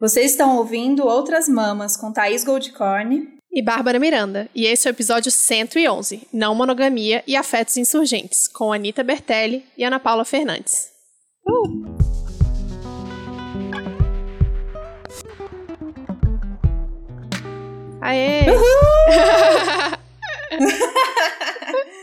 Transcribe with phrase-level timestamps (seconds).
[0.00, 4.94] Vocês estão ouvindo Outras Mamas com Thaís Goldcorn e Bárbara Miranda, e esse é o
[4.94, 10.90] episódio 111, Não Monogamia e Afetos Insurgentes, com Anita Bertelli e Ana Paula Fernandes.
[11.44, 11.98] Uh!
[18.00, 18.44] Aê!
[18.52, 18.68] Uhul!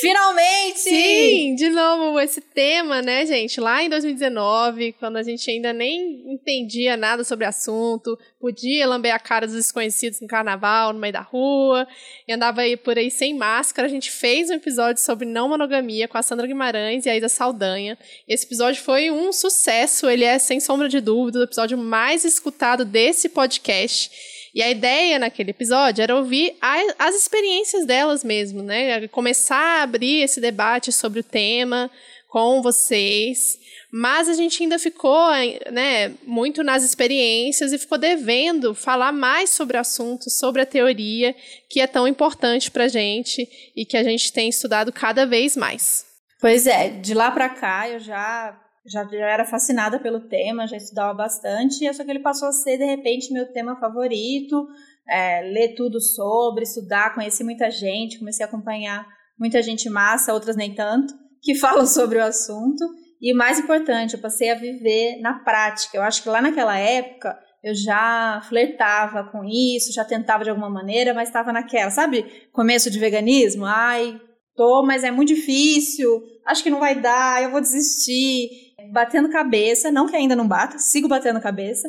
[0.00, 0.78] Finalmente!
[0.78, 3.60] Sim, de novo esse tema, né, gente?
[3.60, 9.12] Lá em 2019, quando a gente ainda nem entendia nada sobre o assunto, podia lamber
[9.12, 11.86] a cara dos desconhecidos no carnaval, no meio da rua,
[12.26, 16.06] e andava aí por aí sem máscara, a gente fez um episódio sobre não monogamia
[16.06, 17.98] com a Sandra Guimarães e a Isa Saldanha.
[18.28, 22.84] Esse episódio foi um sucesso, ele é, sem sombra de dúvida, o episódio mais escutado
[22.84, 24.37] desse podcast.
[24.58, 26.56] E a ideia naquele episódio era ouvir
[26.98, 29.06] as experiências delas mesmo, né?
[29.06, 31.88] Começar a abrir esse debate sobre o tema
[32.26, 33.56] com vocês.
[33.88, 35.30] Mas a gente ainda ficou
[35.70, 41.36] né, muito nas experiências e ficou devendo falar mais sobre o assunto, sobre a teoria,
[41.70, 45.56] que é tão importante para a gente e que a gente tem estudado cada vez
[45.56, 46.04] mais.
[46.40, 50.76] Pois é, de lá para cá eu já já, já era fascinada pelo tema, já
[50.76, 54.66] estudava bastante, só que ele passou a ser, de repente, meu tema favorito,
[55.08, 59.06] é, ler tudo sobre, estudar, conheci muita gente, comecei a acompanhar
[59.38, 62.84] muita gente massa, outras nem tanto, que falam sobre o assunto.
[63.20, 65.96] E mais importante, eu passei a viver na prática.
[65.96, 70.70] Eu acho que lá naquela época eu já flertava com isso, já tentava de alguma
[70.70, 72.24] maneira, mas estava naquela, sabe?
[72.52, 74.20] Começo de veganismo, ai,
[74.54, 79.90] tô, mas é muito difícil, acho que não vai dar, eu vou desistir batendo cabeça,
[79.90, 81.88] não que ainda não bata, sigo batendo cabeça,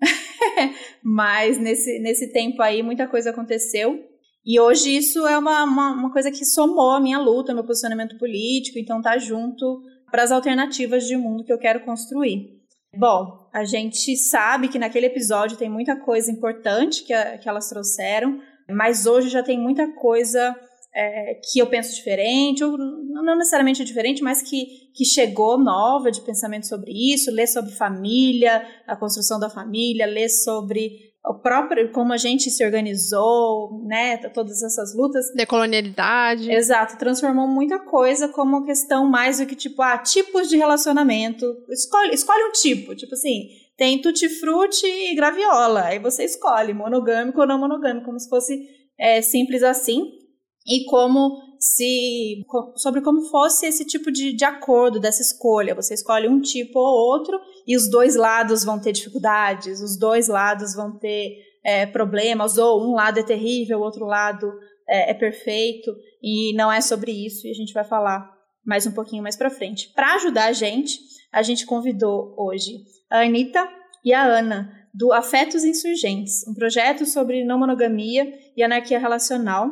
[1.02, 3.98] mas nesse, nesse tempo aí muita coisa aconteceu.
[4.44, 8.16] E hoje isso é uma, uma, uma coisa que somou a minha luta, meu posicionamento
[8.18, 12.60] político, então tá junto para as alternativas de mundo que eu quero construir.
[12.96, 17.68] Bom, a gente sabe que naquele episódio tem muita coisa importante que, a, que elas
[17.68, 20.56] trouxeram, mas hoje já tem muita coisa
[20.94, 26.20] é, que eu penso diferente, ou não necessariamente diferente, mas que, que chegou nova de
[26.20, 32.12] pensamento sobre isso, ler sobre família, a construção da família, ler sobre o próprio como
[32.12, 35.26] a gente se organizou, né, todas essas lutas.
[35.34, 36.50] Decolonialidade.
[36.50, 41.46] Exato, transformou muita coisa como questão mais do que tipo, ah, tipos de relacionamento.
[41.68, 47.46] Escolhe, escolhe um tipo, tipo assim, tem tutti-frutti e graviola, aí você escolhe monogâmico ou
[47.46, 48.58] não monogâmico, como se fosse
[48.98, 50.20] é, simples assim
[50.66, 52.42] e como se
[52.76, 55.74] sobre como fosse esse tipo de, de acordo dessa escolha.
[55.74, 60.28] Você escolhe um tipo ou outro e os dois lados vão ter dificuldades, os dois
[60.28, 64.50] lados vão ter é, problemas, ou um lado é terrível, o outro lado
[64.88, 68.30] é, é perfeito, e não é sobre isso, e a gente vai falar
[68.64, 69.92] mais um pouquinho mais para frente.
[69.94, 70.98] Para ajudar a gente,
[71.32, 72.78] a gente convidou hoje
[73.10, 73.68] a Anitta
[74.04, 79.70] e a Ana, do Afetos Insurgentes, um projeto sobre não monogamia e anarquia relacional,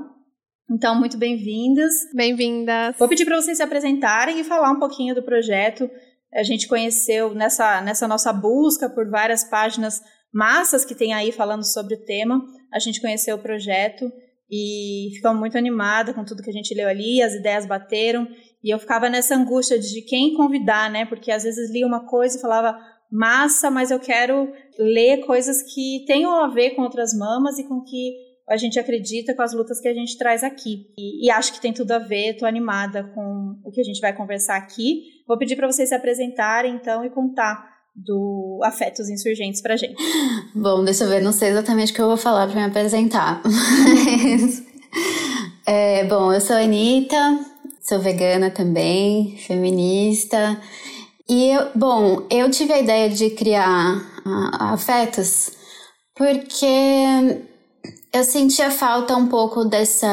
[0.71, 1.93] então, muito bem-vindas.
[2.15, 2.97] Bem-vindas.
[2.99, 5.91] Vou pedir para vocês se apresentarem e falar um pouquinho do projeto.
[6.35, 10.03] A gente conheceu nessa, nessa nossa busca por várias páginas
[10.33, 12.45] massas que tem aí falando sobre o tema.
[12.73, 14.13] A gente conheceu o projeto
[14.51, 18.29] e ficamos muito animada com tudo que a gente leu ali, as ideias bateram.
[18.63, 21.07] E eu ficava nessa angústia de quem convidar, né?
[21.07, 22.79] Porque às vezes lia uma coisa e falava
[23.11, 27.81] massa, mas eu quero ler coisas que tenham a ver com outras mamas e com
[27.81, 30.87] que a gente acredita com as lutas que a gente traz aqui.
[30.99, 34.01] E, e acho que tem tudo a ver, estou animada com o que a gente
[34.01, 35.03] vai conversar aqui.
[35.27, 39.97] Vou pedir para vocês se apresentarem, então, e contar do Afetos Insurgentes pra gente.
[40.55, 43.43] Bom, deixa eu ver, não sei exatamente o que eu vou falar para me apresentar.
[45.67, 47.17] é, bom, eu sou a Anitta,
[47.83, 50.59] sou vegana também, feminista.
[51.29, 55.51] E, eu, bom, eu tive a ideia de criar a, a Afetos
[56.15, 57.45] porque
[58.13, 60.09] eu sentia falta um pouco dessa,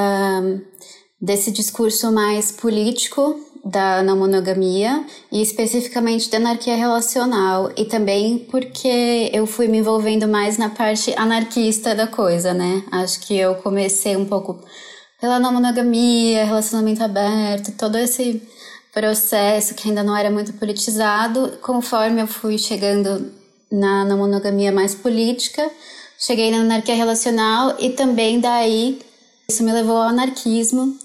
[1.22, 9.32] desse discurso mais político da não monogamia e especificamente da anarquia relacional e também porque
[9.34, 12.84] eu fui me envolvendo mais na parte anarquista da coisa, né?
[12.92, 14.60] Acho que eu comecei um pouco
[15.20, 18.40] pela não monogamia, relacionamento aberto, todo esse
[18.94, 23.32] processo que ainda não era muito politizado, conforme eu fui chegando
[23.72, 25.70] na não monogamia mais política,
[26.18, 29.00] Cheguei na anarquia relacional e também daí
[29.50, 30.98] isso me levou ao anarquismo.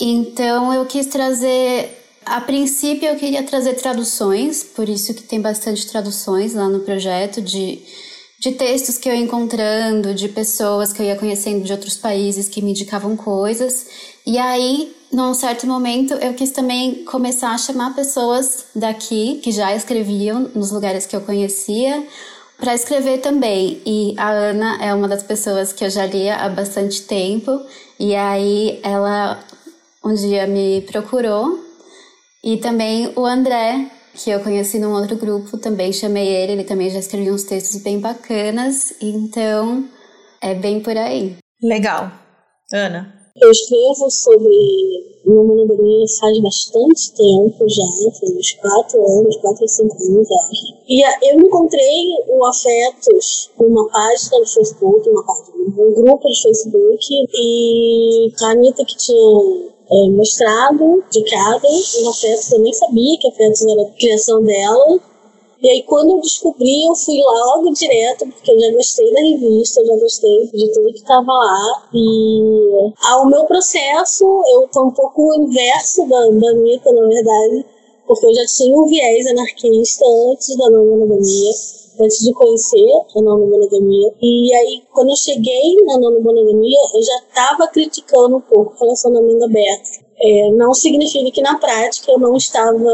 [0.00, 1.88] Então eu quis trazer,
[2.26, 7.40] a princípio eu queria trazer traduções, por isso que tem bastante traduções lá no projeto
[7.40, 7.82] de
[8.42, 12.48] de textos que eu ia encontrando, de pessoas que eu ia conhecendo de outros países
[12.48, 13.86] que me indicavam coisas.
[14.26, 19.72] E aí, num certo momento, eu quis também começar a chamar pessoas daqui que já
[19.72, 22.04] escreviam nos lugares que eu conhecia
[22.62, 23.82] para escrever também.
[23.84, 27.60] E a Ana é uma das pessoas que eu já lia há bastante tempo.
[27.98, 29.42] E aí ela
[30.04, 31.58] um dia me procurou.
[32.44, 36.52] E também o André, que eu conheci num outro grupo, também chamei ele.
[36.52, 38.94] Ele também já escreveu uns textos bem bacanas.
[39.00, 39.84] Então
[40.40, 41.36] é bem por aí.
[41.60, 42.12] Legal.
[42.72, 43.21] Ana?
[43.40, 49.68] Eu escrevo sobre uma monogamia faz bastante tempo já, faz uns 4 anos, 4 ou
[49.68, 50.74] 5 anos, acho.
[50.86, 57.06] E eu encontrei o Afetos numa página do Facebook, uma página, um grupo de Facebook,
[57.34, 63.62] e a Anitta que tinha é, mostrado, indicado, o Afetos, eu nem sabia que Afetos
[63.62, 65.00] era a criação dela,
[65.62, 69.80] e aí, quando eu descobri, eu fui logo direto, porque eu já gostei da revista,
[69.80, 71.88] eu já gostei de tudo que estava lá.
[71.94, 77.64] E ao meu processo, eu tô um pouco o inverso da, da Anitta, na verdade,
[78.08, 81.52] porque eu já tinha um viés anarquista antes da não monogamia,
[82.00, 84.12] antes de conhecer a não monogamia.
[84.20, 88.78] E aí, quando eu cheguei na não monogamia, eu já estava criticando um pouco o
[88.80, 90.02] relacionamento aberto.
[90.20, 92.90] É, não significa que na prática eu não estava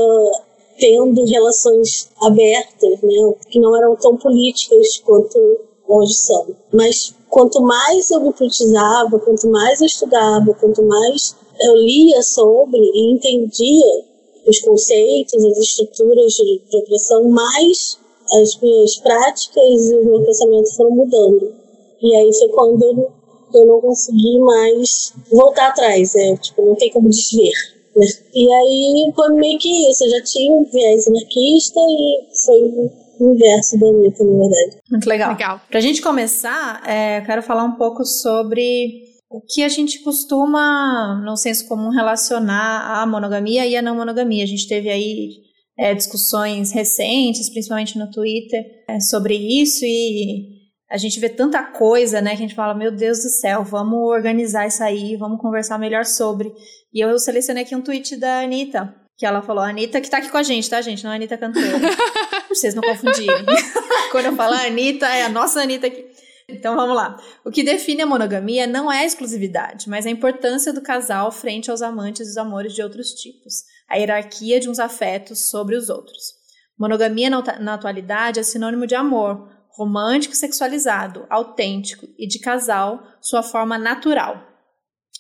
[0.79, 5.39] tendo relações abertas, né, que não eram tão políticas quanto
[5.87, 6.47] hoje são.
[6.73, 12.79] Mas quanto mais eu me politizava, quanto mais eu estudava, quanto mais eu lia sobre
[12.79, 14.05] e entendia
[14.47, 17.99] os conceitos, as estruturas de opressão, mais
[18.41, 21.53] as minhas práticas e o meu pensamento foram mudando.
[22.01, 23.11] E aí foi quando
[23.55, 27.78] eu, não consegui mais voltar atrás, é, tipo, não tem como desver.
[28.35, 32.63] E aí foi meio que isso, eu já tinha um viés anarquista e foi
[33.21, 34.83] o inverso da Anitta, na verdade.
[34.91, 35.33] Muito legal.
[35.33, 35.61] Legal.
[35.71, 41.21] Pra gente começar, é, eu quero falar um pouco sobre o que a gente costuma,
[41.25, 44.45] no senso comum, relacionar a monogamia e a não monogamia.
[44.45, 45.49] A gente teve aí
[45.79, 50.58] é, discussões recentes, principalmente no Twitter, é, sobre isso e
[50.91, 54.09] a gente vê tanta coisa, né, que a gente fala, meu Deus do céu, vamos
[54.09, 56.53] organizar isso aí, vamos conversar melhor sobre.
[56.93, 60.19] E eu selecionei aqui um tweet da Anitta, que ela falou, a Anitta que tá
[60.19, 61.05] aqui com a gente, tá, gente?
[61.05, 61.79] Não é a Anitta cantora.
[61.79, 63.45] pra vocês não confundirem.
[64.11, 66.07] Quando eu falar Anitta, é a nossa Anitta aqui.
[66.49, 67.21] Então vamos lá.
[67.45, 71.71] O que define a monogamia não é a exclusividade, mas a importância do casal frente
[71.71, 73.65] aos amantes e os amores de outros tipos.
[73.87, 76.39] A hierarquia de uns afetos sobre os outros.
[76.79, 83.79] Monogamia na atualidade é sinônimo de amor, romântico sexualizado, autêntico e de casal, sua forma
[83.79, 84.45] natural.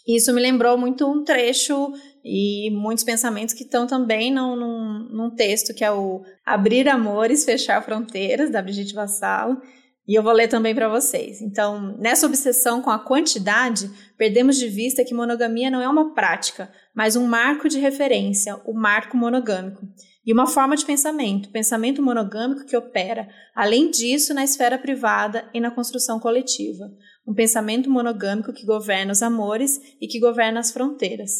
[0.06, 1.92] Isso me lembrou muito um trecho
[2.24, 7.84] e muitos pensamentos que estão também num, num, texto que é o Abrir Amores, Fechar
[7.84, 9.60] Fronteiras, da Brigitte Vassalo,
[10.08, 11.40] e eu vou ler também para vocês.
[11.40, 16.72] Então, nessa obsessão com a quantidade, perdemos de vista que monogamia não é uma prática,
[16.96, 19.86] mas um marco de referência, o marco monogâmico
[20.28, 23.26] e uma forma de pensamento, pensamento monogâmico que opera,
[23.56, 26.84] além disso, na esfera privada e na construção coletiva.
[27.26, 31.30] Um pensamento monogâmico que governa os amores e que governa as fronteiras.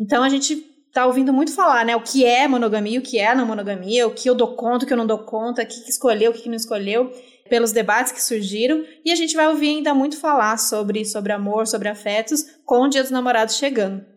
[0.00, 0.54] Então a gente
[0.88, 1.94] está ouvindo muito falar, né?
[1.94, 4.88] O que é monogamia, o que é não monogamia, o que eu dou conta, o
[4.88, 7.12] que eu não dou conta, o que escolheu, o que não escolheu,
[7.50, 8.86] pelos debates que surgiram.
[9.04, 12.88] E a gente vai ouvir ainda muito falar sobre, sobre amor, sobre afetos, com o
[12.88, 14.13] Dia dos Namorados chegando.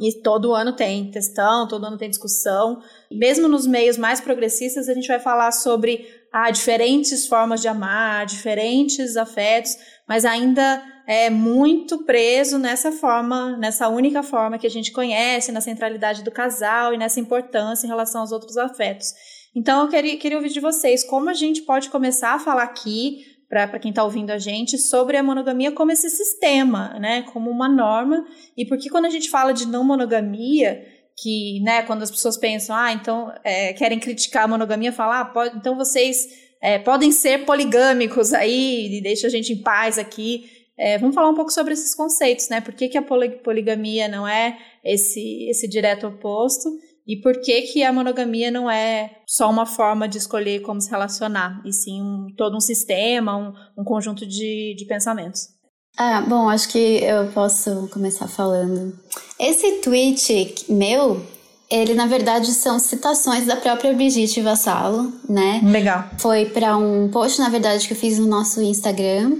[0.00, 2.80] E todo ano tem questão, todo ano tem discussão.
[3.10, 8.24] Mesmo nos meios mais progressistas, a gente vai falar sobre ah, diferentes formas de amar,
[8.26, 14.92] diferentes afetos, mas ainda é muito preso nessa forma, nessa única forma que a gente
[14.92, 19.12] conhece, na centralidade do casal e nessa importância em relação aos outros afetos.
[19.56, 23.37] Então, eu queria, queria ouvir de vocês como a gente pode começar a falar aqui
[23.48, 27.68] para quem está ouvindo a gente, sobre a monogamia como esse sistema, né, como uma
[27.68, 28.24] norma,
[28.56, 30.84] e porque quando a gente fala de não monogamia,
[31.20, 35.24] que, né, quando as pessoas pensam, ah, então é, querem criticar a monogamia, falar, ah,
[35.24, 36.28] pode, então vocês
[36.60, 40.44] é, podem ser poligâmicos aí, e deixa a gente em paz aqui.
[40.76, 42.60] É, vamos falar um pouco sobre esses conceitos, né?
[42.60, 46.68] Por que, que a poligamia não é esse, esse direto oposto?
[47.08, 50.90] E por que, que a monogamia não é só uma forma de escolher como se
[50.90, 55.48] relacionar, e sim um, todo um sistema, um, um conjunto de, de pensamentos?
[55.96, 58.92] Ah, bom, acho que eu posso começar falando.
[59.40, 61.24] Esse tweet meu,
[61.70, 65.62] ele na verdade são citações da própria Brigitte Vassalo, né?
[65.64, 66.04] Legal.
[66.18, 69.38] Foi para um post, na verdade, que eu fiz no nosso Instagram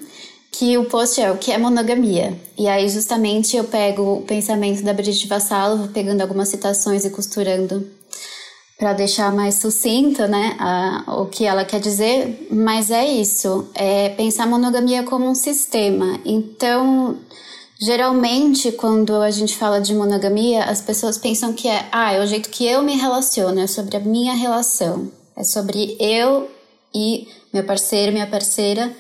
[0.53, 2.39] que o post é o que é monogamia.
[2.57, 7.11] E aí, justamente, eu pego o pensamento da Brigitte Vassalo, vou pegando algumas citações e
[7.11, 7.87] costurando
[8.79, 14.11] para deixar mais sucinta, né, a, o que ela quer dizer, mas é isso, é
[14.11, 16.21] pensar monogamia como um sistema.
[16.25, 17.19] Então,
[17.81, 22.27] geralmente, quando a gente fala de monogamia, as pessoas pensam que é, ah, é o
[22.27, 26.49] jeito que eu me relaciono, é sobre a minha relação, é sobre eu
[26.95, 28.95] e meu parceiro, minha parceira,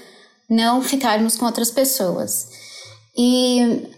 [0.48, 2.48] não ficarmos com outras pessoas.
[3.16, 3.88] E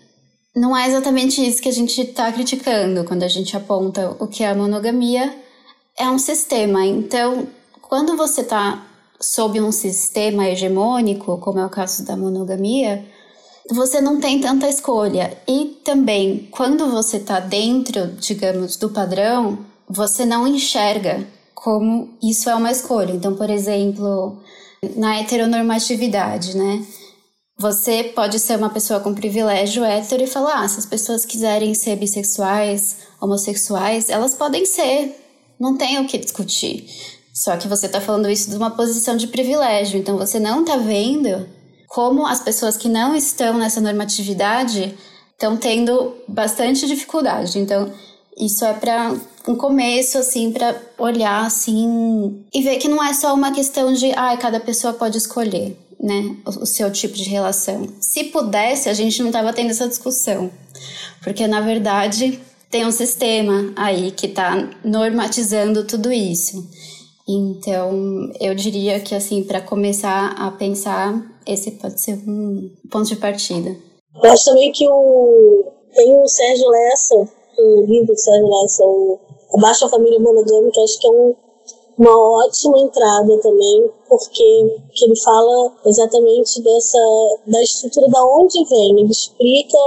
[0.55, 4.43] não é exatamente isso que a gente está criticando quando a gente aponta o que
[4.43, 5.35] é a monogamia.
[5.99, 6.85] É um sistema.
[6.85, 7.47] Então,
[7.83, 8.87] quando você está
[9.21, 13.05] sob um sistema hegemônico, como é o caso da monogamia,
[13.71, 15.37] você não tem tanta escolha.
[15.47, 22.55] E também, quando você está dentro, digamos, do padrão, você não enxerga como isso é
[22.55, 23.13] uma escolha.
[23.13, 24.39] Então, por exemplo,
[24.97, 26.85] na heteronormatividade, né?
[27.59, 31.75] Você pode ser uma pessoa com privilégio hétero e falar: ah, se as pessoas quiserem
[31.75, 35.15] ser bissexuais, homossexuais, elas podem ser,
[35.59, 36.87] não tem o que discutir.
[37.35, 40.77] Só que você está falando isso de uma posição de privilégio, então você não está
[40.77, 41.47] vendo
[41.89, 44.97] como as pessoas que não estão nessa normatividade
[45.33, 47.59] estão tendo bastante dificuldade.
[47.59, 47.93] Então,
[48.39, 49.15] isso é para
[49.47, 54.13] um começo, assim, para olhar, assim, e ver que não é só uma questão de,
[54.13, 57.89] ah, cada pessoa pode escolher, né, o, o seu tipo de relação.
[58.01, 60.51] Se pudesse, a gente não tava tendo essa discussão,
[61.23, 66.69] porque na verdade tem um sistema aí que está normatizando tudo isso.
[67.29, 73.17] Então, eu diria que, assim, para começar a pensar, esse pode ser um ponto de
[73.17, 73.77] partida.
[74.23, 75.65] Eu acho também que o...
[75.95, 77.15] tem o Sérgio Lessa,
[77.59, 79.21] o livro do Sérgio Lessa, o
[79.55, 81.35] Abaixo a Família Monogâmica, acho que é um,
[81.99, 86.99] uma ótima entrada também, porque que ele fala exatamente dessa
[87.47, 89.79] da estrutura da onde vem, ele explica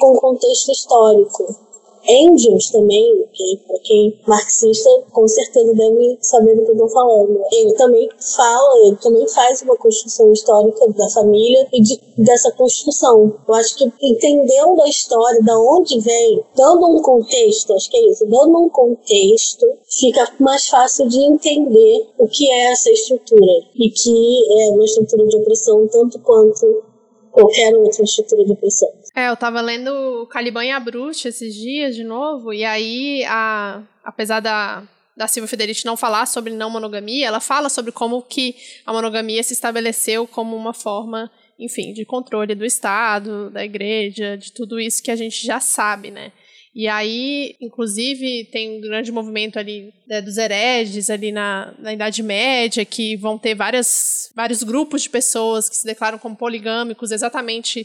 [0.00, 1.67] com o contexto histórico
[2.08, 7.40] Engels também, que para quem marxista com certeza deve saber do que eu estou falando.
[7.52, 13.34] Ele também fala, ele também faz uma construção histórica da família e de, dessa construção.
[13.46, 18.10] Eu acho que entendendo a história, da onde vem, dando um contexto, acho que é
[18.10, 23.90] isso, dando um contexto, fica mais fácil de entender o que é essa estrutura e
[23.90, 26.82] que é uma estrutura de opressão tanto quanto
[27.30, 28.88] qualquer outra estrutura de opressão.
[29.18, 33.82] É, eu tava lendo Caliban e a Bruxa esses dias de novo, e aí, a,
[34.04, 38.54] apesar da, da Silvia Federici não falar sobre não monogamia, ela fala sobre como que
[38.86, 44.52] a monogamia se estabeleceu como uma forma, enfim, de controle do Estado, da igreja, de
[44.52, 46.30] tudo isso que a gente já sabe, né?
[46.72, 52.22] E aí, inclusive, tem um grande movimento ali né, dos hereges ali na, na Idade
[52.22, 57.84] Média, que vão ter várias, vários grupos de pessoas que se declaram como poligâmicos exatamente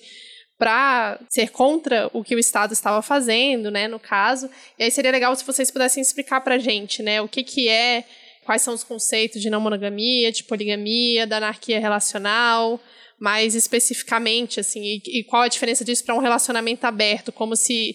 [0.63, 4.49] para ser contra o que o Estado estava fazendo, né, no caso.
[4.79, 7.67] E aí seria legal se vocês pudessem explicar para a gente, né, o que que
[7.67, 8.05] é,
[8.45, 12.79] quais são os conceitos de não monogamia, de poligamia, da anarquia relacional,
[13.19, 17.93] mais especificamente, assim, e, e qual a diferença disso para um relacionamento aberto, como se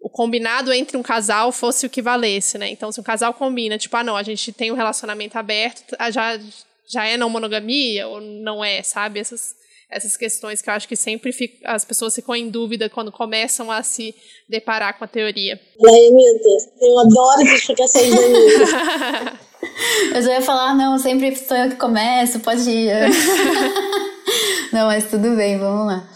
[0.00, 2.70] o combinado entre um casal fosse o que valesse, né?
[2.70, 6.38] Então, se um casal combina, tipo, ah, não, a gente tem um relacionamento aberto, já,
[6.88, 9.18] já é não monogamia ou não é, sabe?
[9.18, 9.56] Essas,
[9.90, 13.70] essas questões que eu acho que sempre fico, as pessoas ficam em dúvida quando começam
[13.70, 14.14] a se
[14.48, 15.60] deparar com a teoria.
[15.84, 19.38] Ai, meu Deus, eu adoro as explicações da
[20.14, 22.92] Eu já ia falar, não, sempre sou eu que começo, pode ir.
[24.72, 26.08] não, mas tudo bem, vamos lá.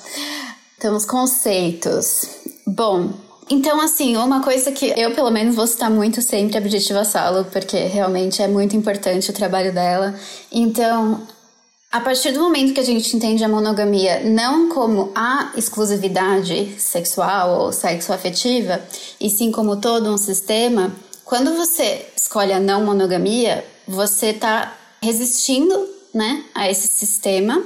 [0.78, 2.26] Temos conceitos.
[2.66, 3.12] Bom,
[3.50, 7.44] então, assim, uma coisa que eu, pelo menos, vou citar muito sempre a Objetiva Salo,
[7.46, 10.14] porque realmente é muito importante o trabalho dela.
[10.52, 11.26] Então,
[11.90, 17.62] a partir do momento que a gente entende a monogamia não como a exclusividade sexual
[17.62, 18.80] ou sexoafetiva,
[19.20, 20.92] e sim como todo um sistema,
[21.24, 27.60] quando você escolhe a não monogamia, você está resistindo né, a esse sistema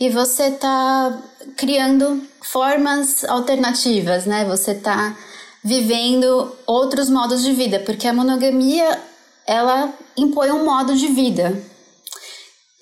[0.00, 1.22] e você está
[1.56, 4.44] criando formas alternativas, né?
[4.46, 5.16] Você está
[5.62, 9.00] vivendo outros modos de vida, porque a monogamia
[9.46, 11.73] ela impõe um modo de vida.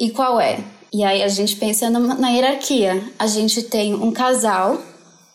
[0.02, 0.58] E qual é?
[0.92, 3.00] E aí a gente pensa na hierarquia.
[3.16, 4.82] A gente tem um casal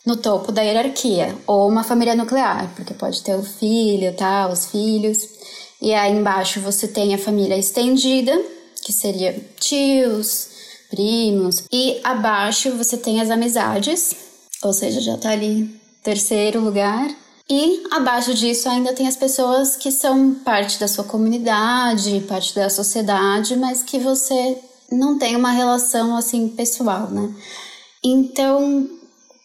[0.06, 4.66] no topo da hierarquia, ou uma família nuclear, porque pode ter o filho, tá, os
[4.66, 5.30] filhos.
[5.82, 8.38] E aí embaixo você tem a família estendida,
[8.84, 10.50] que seria tios,
[10.90, 11.64] primos.
[11.72, 14.18] E abaixo você tem as amizades,
[14.62, 17.10] ou seja, já tá ali terceiro lugar.
[17.50, 22.70] E abaixo disso ainda tem as pessoas que são parte da sua comunidade, parte da
[22.70, 24.58] sociedade, mas que você
[24.92, 27.34] não tem uma relação assim pessoal, né?
[28.04, 28.90] Então,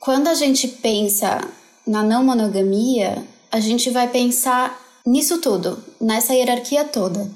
[0.01, 1.41] quando a gente pensa
[1.87, 7.31] na não monogamia, a gente vai pensar nisso tudo, nessa hierarquia toda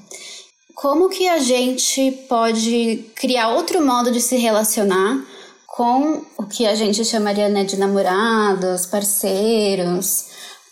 [0.77, 5.25] como que a gente pode criar outro modo de se relacionar
[5.67, 10.27] com o que a gente chamaria né, de namorados, parceiros,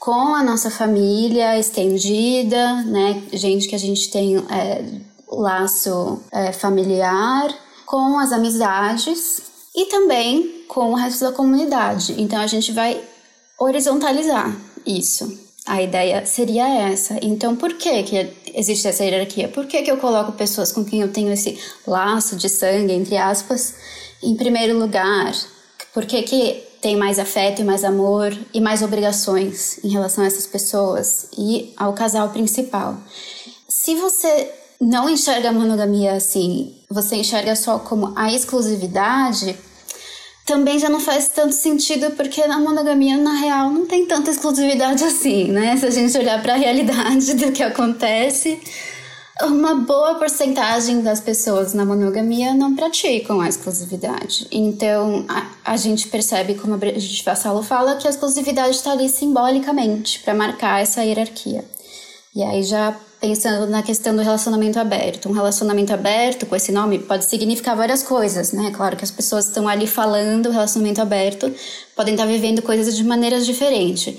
[0.05, 4.85] com a nossa família estendida, né, gente que a gente tem é,
[5.27, 7.49] laço é, familiar,
[7.87, 9.41] com as amizades
[9.75, 12.21] e também com o resto da comunidade.
[12.21, 13.01] Então a gente vai
[13.59, 14.55] horizontalizar
[14.87, 15.43] isso.
[15.67, 17.19] A ideia seria essa.
[17.23, 19.49] Então, por que, que existe essa hierarquia?
[19.49, 23.17] Por que, que eu coloco pessoas com quem eu tenho esse laço de sangue, entre
[23.17, 23.75] aspas,
[24.23, 25.33] em primeiro lugar?
[25.95, 30.27] Por que, que tem mais afeto e mais amor e mais obrigações em relação a
[30.27, 32.99] essas pessoas e ao casal principal?
[33.67, 39.57] Se você não enxerga a monogamia assim, você enxerga só como a exclusividade,
[40.45, 45.03] também já não faz tanto sentido porque na monogamia, na real, não tem tanta exclusividade
[45.05, 45.79] assim, né?
[45.79, 48.61] Se a gente olhar para a realidade do que acontece,
[49.43, 54.47] uma boa porcentagem das pessoas na monogamia não praticam a exclusividade.
[54.51, 59.09] Então, a, a gente percebe, como a Brigitte Vassalo fala, que a exclusividade está ali
[59.09, 61.65] simbolicamente para marcar essa hierarquia.
[62.35, 65.31] E aí já pensando na questão do relacionamento aberto.
[65.31, 68.71] Um relacionamento aberto, com esse nome, pode significar várias coisas, né?
[68.71, 71.51] Claro que as pessoas estão ali falando relacionamento aberto,
[71.97, 74.15] podem estar vivendo coisas de maneiras diferentes.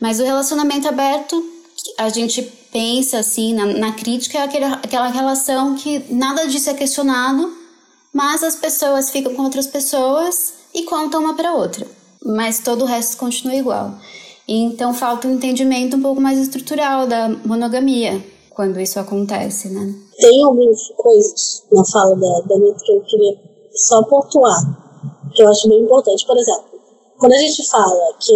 [0.00, 1.42] Mas o relacionamento aberto,
[1.98, 6.74] a gente pensa assim, na, na crítica, é aquele, aquela relação que nada disso é
[6.74, 7.52] questionado,
[8.12, 11.86] mas as pessoas ficam com outras pessoas e contam uma para outra.
[12.24, 13.94] Mas todo o resto continua igual.
[14.48, 19.94] Então falta um entendimento um pouco mais estrutural da monogamia, quando isso acontece, né?
[20.18, 23.38] Tem algumas coisas na fala da, da Anitta que eu queria
[23.74, 24.56] só pontuar,
[25.34, 26.26] que eu acho bem importante.
[26.26, 26.64] Por exemplo,
[27.18, 28.32] quando a gente fala que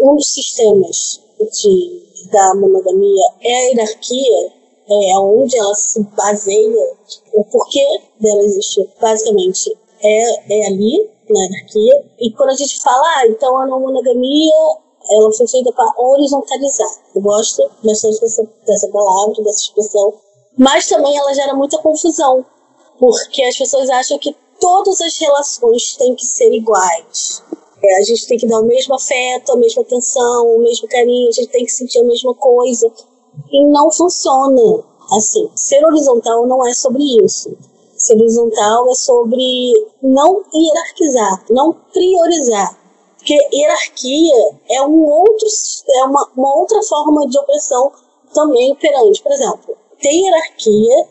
[0.00, 2.02] um dos sistemas de,
[2.34, 4.52] da monogamia é a hierarquia,
[4.90, 6.96] é onde ela se baseia,
[7.32, 7.86] o porquê
[8.20, 9.72] dela existir, basicamente,
[10.02, 12.04] é, é ali, na hierarquia.
[12.18, 14.52] E quando a gente fala, ah, então a não monogamia
[15.10, 16.88] ela foi feita para horizontalizar.
[17.14, 20.14] Eu gosto bastante dessa, dessa palavra, dessa expressão.
[20.56, 22.44] Mas também ela gera muita confusão,
[22.98, 27.42] porque as pessoas acham que todas as relações têm que ser iguais.
[27.84, 31.28] É, a gente tem que dar o mesmo afeto, a mesma atenção, o mesmo carinho,
[31.28, 32.90] a gente tem que sentir a mesma coisa.
[33.50, 35.50] E não funciona assim.
[35.54, 37.56] Ser horizontal não é sobre isso.
[37.96, 42.84] Ser horizontal é sobre não hierarquizar, não priorizar
[43.24, 45.48] porque hierarquia é um outro,
[45.94, 47.90] é uma, uma outra forma de opressão
[48.34, 49.22] também perante.
[49.22, 51.08] Por exemplo, tem hierarquia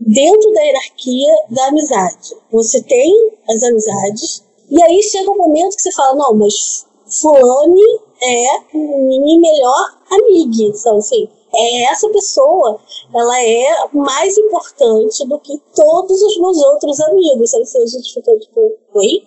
[0.00, 2.36] dentro da hierarquia da amizade.
[2.52, 3.12] Você tem
[3.50, 9.40] as amizades, e aí chega um momento que você fala, não, mas fulane é minha
[9.40, 10.62] melhor amiga.
[10.62, 12.78] Então, assim, é essa pessoa,
[13.14, 17.50] ela é mais importante do que todos os meus outros amigos.
[17.50, 17.66] Sabe?
[17.66, 19.22] Se a gente fica tipo, oi?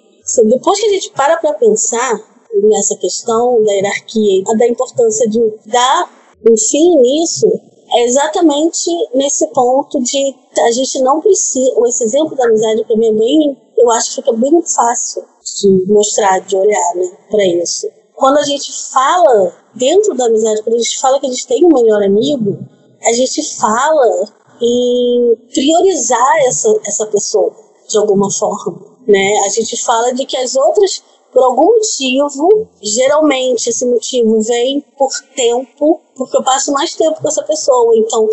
[0.46, 2.22] Depois que a gente para para pensar
[2.62, 6.12] nessa questão da hierarquia e da importância de dar
[6.48, 7.48] um fim nisso,
[7.92, 11.72] é exatamente nesse ponto de a gente não precisa.
[11.88, 13.58] Esse exemplo da amizade para mim é bem.
[13.80, 15.24] Eu acho que fica bem fácil
[15.62, 17.88] de mostrar, de olhar né, para isso.
[18.14, 21.64] Quando a gente fala dentro da amizade, quando a gente fala que a gente tem
[21.64, 22.60] um melhor amigo,
[23.02, 24.26] a gente fala
[24.62, 27.56] em priorizar essa, essa pessoa
[27.88, 28.98] de alguma forma.
[29.08, 29.40] Né?
[29.46, 35.10] A gente fala de que as outras por algum motivo, geralmente esse motivo vem por
[35.36, 37.96] tempo, porque eu passo mais tempo com essa pessoa.
[37.96, 38.28] Então,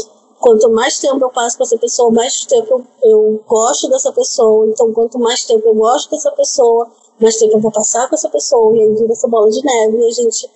[0.47, 4.65] quanto mais tempo eu passo com essa pessoa, mais tempo eu, eu gosto dessa pessoa.
[4.69, 6.89] Então, quanto mais tempo eu gosto dessa pessoa,
[7.21, 8.77] mais tempo eu vou passar com essa pessoa.
[8.77, 10.49] E aí vira essa bola de neve e a gente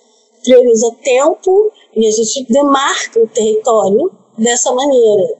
[0.45, 5.37] prioriza tempo e a gente demarca o território dessa maneira.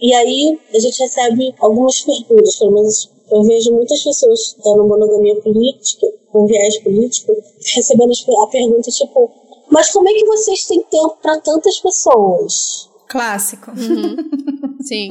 [0.00, 5.40] E aí a gente recebe algumas perguntas, pelo menos eu vejo muitas pessoas dando monogamia
[5.42, 7.36] política, com viés político,
[7.72, 8.12] recebendo
[8.42, 9.30] a pergunta tipo:
[9.70, 12.90] mas como é que vocês têm tempo para tantas pessoas?
[13.12, 13.70] Clássico.
[13.70, 14.16] Uhum.
[14.82, 15.08] Sim.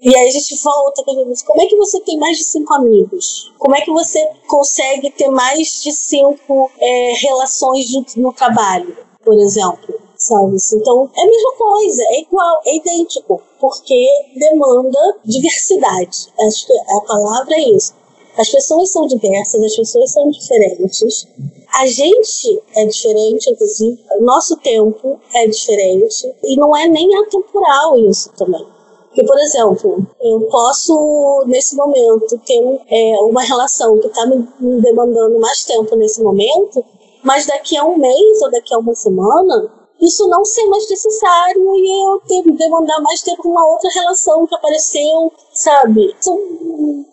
[0.00, 1.14] E aí a gente volta para
[1.44, 3.52] como é que você tem mais de cinco amigos?
[3.58, 7.86] Como é que você consegue ter mais de cinco é, relações
[8.16, 10.08] no trabalho, por exemplo?
[10.18, 10.56] sabe?
[10.74, 16.28] Então, é a mesma coisa, é igual, é idêntico, porque demanda diversidade.
[16.40, 17.94] Acho que a palavra é isso.
[18.36, 21.26] As pessoas são diversas, as pessoas são diferentes.
[21.74, 27.98] A gente é diferente, inclusive, o nosso tempo é diferente, e não é nem atemporal
[27.98, 28.66] isso também.
[29.08, 35.38] Porque, por exemplo, eu posso, nesse momento, ter é, uma relação que está me demandando
[35.38, 36.84] mais tempo nesse momento,
[37.22, 41.76] mas daqui a um mês ou daqui a uma semana, isso não ser mais necessário
[41.76, 46.14] e eu ter, demandar mais tempo uma outra relação que apareceu, sabe?
[46.20, 46.38] São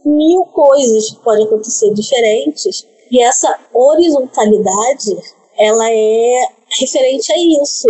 [0.06, 5.18] mil coisas que podem acontecer diferentes e essa horizontalidade
[5.58, 6.48] ela é
[6.80, 7.88] referente a isso,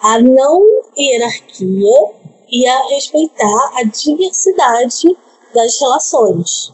[0.00, 0.64] a não
[0.96, 2.12] hierarquia
[2.50, 5.16] e a respeitar a diversidade
[5.54, 6.72] das relações.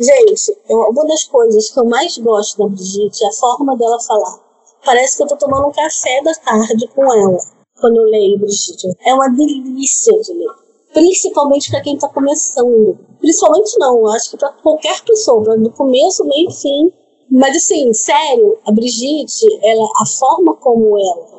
[0.00, 4.40] Gente, uma das coisas que eu mais gosto da Brigitte é a forma dela falar.
[4.84, 7.38] Parece que eu tô tomando um café da tarde com ela
[7.80, 8.88] quando eu leio Brigitte.
[9.04, 10.50] É uma delícia de ler.
[10.92, 12.98] Principalmente para quem está começando.
[13.20, 16.92] Principalmente não, acho que para qualquer pessoa, do começo, meio e fim.
[17.30, 21.34] Mas assim, sério, a Brigitte, ela, a forma como ela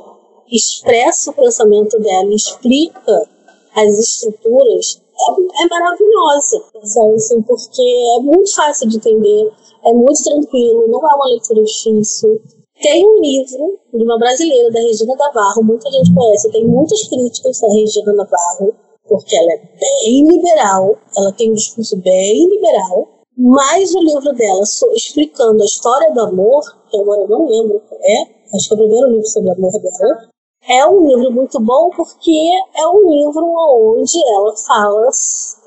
[0.51, 3.29] expressa o pensamento dela, explica
[3.75, 7.15] as estruturas, é, é maravilhosa, sabe?
[7.15, 7.81] Assim, porque
[8.17, 9.51] é muito fácil de entender,
[9.85, 12.41] é muito tranquilo, não é uma leitura difícil.
[12.81, 17.59] Tem um livro de uma brasileira, da Regina Navarro, muita gente conhece, tem muitas críticas
[17.61, 18.75] da Regina Navarro,
[19.07, 24.63] porque ela é bem liberal, ela tem um discurso bem liberal, mas o livro dela
[24.95, 28.21] explicando a história do amor, que agora eu não lembro qual é,
[28.55, 30.29] acho que é o primeiro livro sobre amor dela,
[30.67, 35.09] é um livro muito bom porque é um livro onde ela fala,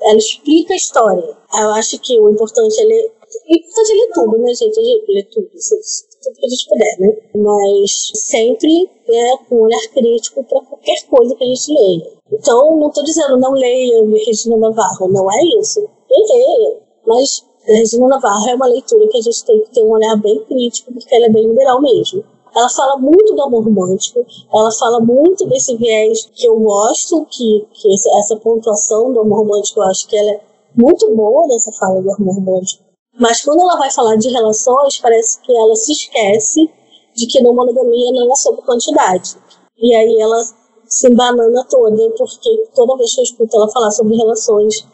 [0.01, 1.37] ela explica a história.
[1.53, 3.05] Eu acho que o importante é ler.
[3.05, 4.77] O importante é ler tudo, né, gente?
[5.07, 7.17] Ler tudo, tudo que a gente puder, né?
[7.33, 12.11] Mas sempre é com um olhar crítico para qualquer coisa que a gente leia.
[12.33, 15.87] Então, não estou dizendo não leia Regina Navarro, não é isso.
[16.09, 20.15] Leia, mas Regina Navarro é uma leitura que a gente tem que ter um olhar
[20.15, 22.23] bem crítico, porque ela é bem liberal mesmo.
[22.55, 27.67] Ela fala muito do amor romântico, ela fala muito desse viés que eu gosto, que,
[27.73, 30.41] que essa pontuação do amor romântico, eu acho que ela é
[30.75, 32.83] muito boa nessa fala do amor romântico.
[33.19, 36.69] Mas quando ela vai falar de relações, parece que ela se esquece
[37.15, 39.35] de que na monogamia não é sobre quantidade.
[39.77, 40.41] E aí ela
[40.87, 44.85] se embanana toda, porque toda vez que eu escuto ela falar sobre relações,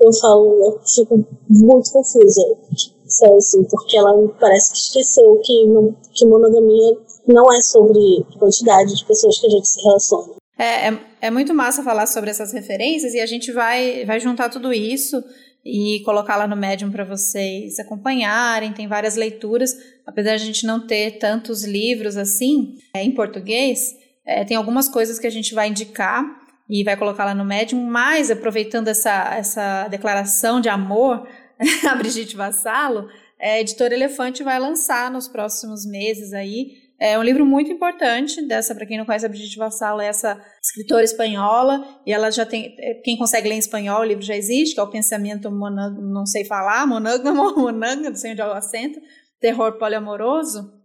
[0.00, 2.42] eu falo, eu fico muito confusa
[3.36, 9.04] assim, porque ela parece que esqueceu que, não, que monogamia não é sobre quantidade de
[9.04, 10.34] pessoas que a gente se relaciona.
[10.58, 14.48] É, é, é, muito massa falar sobre essas referências e a gente vai, vai juntar
[14.48, 15.22] tudo isso
[15.64, 18.72] e colocar lá no Medium para vocês acompanharem.
[18.72, 23.94] Tem várias leituras, apesar de a gente não ter tantos livros assim é, em português,
[24.26, 26.24] é, tem algumas coisas que a gente vai indicar
[26.68, 31.26] e vai colocar lá no Medium, mas aproveitando essa, essa declaração de amor,
[31.88, 36.88] a Brigitte Vassalo, é, a editora Elefante vai lançar nos próximos meses aí.
[37.00, 40.38] É um livro muito importante dessa, para quem não conhece a Brigitte Vassalo, é essa
[40.60, 44.34] escritora espanhola, e ela já tem, é, quem consegue ler em espanhol, o livro já
[44.36, 48.46] existe, que é o Pensamento Monógamo, não sei falar, monógamo, monógamo, não sei onde é
[48.46, 49.00] o acento,
[49.40, 50.76] Terror Poliamoroso.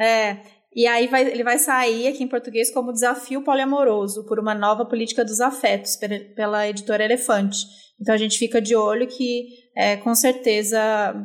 [0.00, 0.38] É,
[0.74, 4.84] e aí vai, ele vai sair aqui em português como Desafio Poliamoroso, por uma nova
[4.84, 5.98] política dos afetos,
[6.34, 7.58] pela editora Elefante.
[8.00, 10.78] Então a gente fica de olho que é, com certeza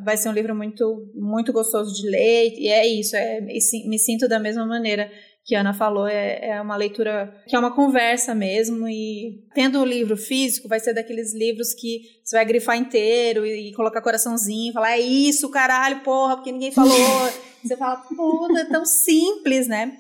[0.05, 4.27] vai ser um livro muito, muito gostoso de ler, e é isso, é, me sinto
[4.27, 5.09] da mesma maneira
[5.43, 9.79] que a Ana falou, é, é uma leitura que é uma conversa mesmo, e tendo
[9.79, 14.01] o livro físico, vai ser daqueles livros que você vai grifar inteiro e, e colocar
[14.01, 16.91] coraçãozinho, falar, é isso, caralho, porra, porque ninguém falou.
[17.63, 19.97] você fala, puta, é tão simples, né?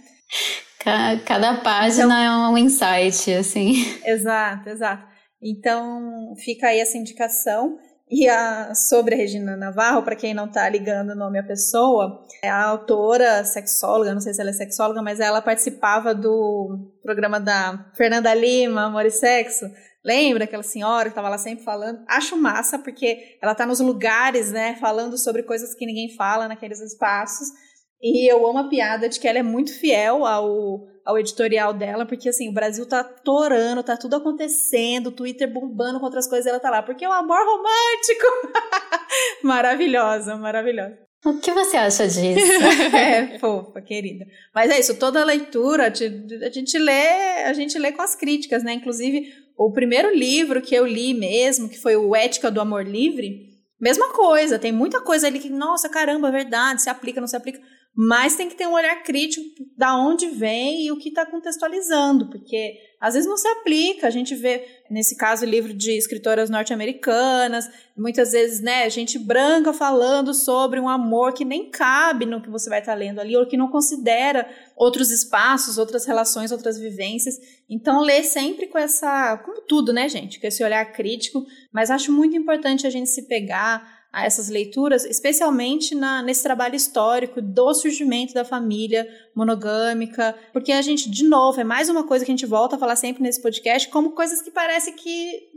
[1.25, 3.73] Cada página então, é um insight, assim.
[4.05, 5.05] Exato, exato.
[5.41, 7.77] Então, fica aí essa indicação.
[8.09, 12.25] E a, sobre a Regina Navarro, para quem não está ligando o nome à pessoa,
[12.41, 17.37] é a autora sexóloga, não sei se ela é sexóloga, mas ela participava do programa
[17.37, 19.65] da Fernanda Lima, Amor e Sexo.
[20.07, 21.99] Lembra aquela senhora que estava lá sempre falando?
[22.07, 26.79] Acho massa, porque ela está nos lugares, né, falando sobre coisas que ninguém fala naqueles
[26.79, 27.49] espaços.
[28.01, 32.05] E eu amo a piada de que ela é muito fiel ao, ao editorial dela,
[32.05, 36.45] porque assim, o Brasil tá torando, tá tudo acontecendo, o Twitter bombando com outras coisas,
[36.45, 38.27] ela tá lá, porque é o amor romântico.
[39.43, 40.97] maravilhosa, maravilhosa.
[41.25, 42.63] O que você acha disso?
[42.95, 44.25] é, fofa, querida.
[44.55, 48.71] Mas é isso, toda leitura, a gente lê, a gente lê com as críticas, né?
[48.71, 53.47] Inclusive, o primeiro livro que eu li mesmo, que foi o Ética do Amor Livre,
[53.79, 57.35] mesma coisa, tem muita coisa ali que, nossa, caramba, é verdade, se aplica, não se
[57.35, 57.59] aplica
[57.99, 59.43] mas tem que ter um olhar crítico
[59.75, 64.05] da onde vem e o que está contextualizando, porque às vezes não se aplica.
[64.05, 70.31] A gente vê, nesse caso, livro de escritoras norte-americanas, muitas vezes, né, gente branca falando
[70.31, 73.47] sobre um amor que nem cabe no que você vai estar tá lendo ali, ou
[73.47, 77.35] que não considera outros espaços, outras relações, outras vivências.
[77.67, 82.11] Então, ler sempre com essa, como tudo, né, gente, com esse olhar crítico, mas acho
[82.11, 87.71] muito importante a gente se pegar a essas leituras, especialmente na, nesse trabalho histórico do
[87.75, 92.35] surgimento da família monogâmica, porque a gente, de novo, é mais uma coisa que a
[92.35, 95.56] gente volta a falar sempre nesse podcast, como coisas que parece que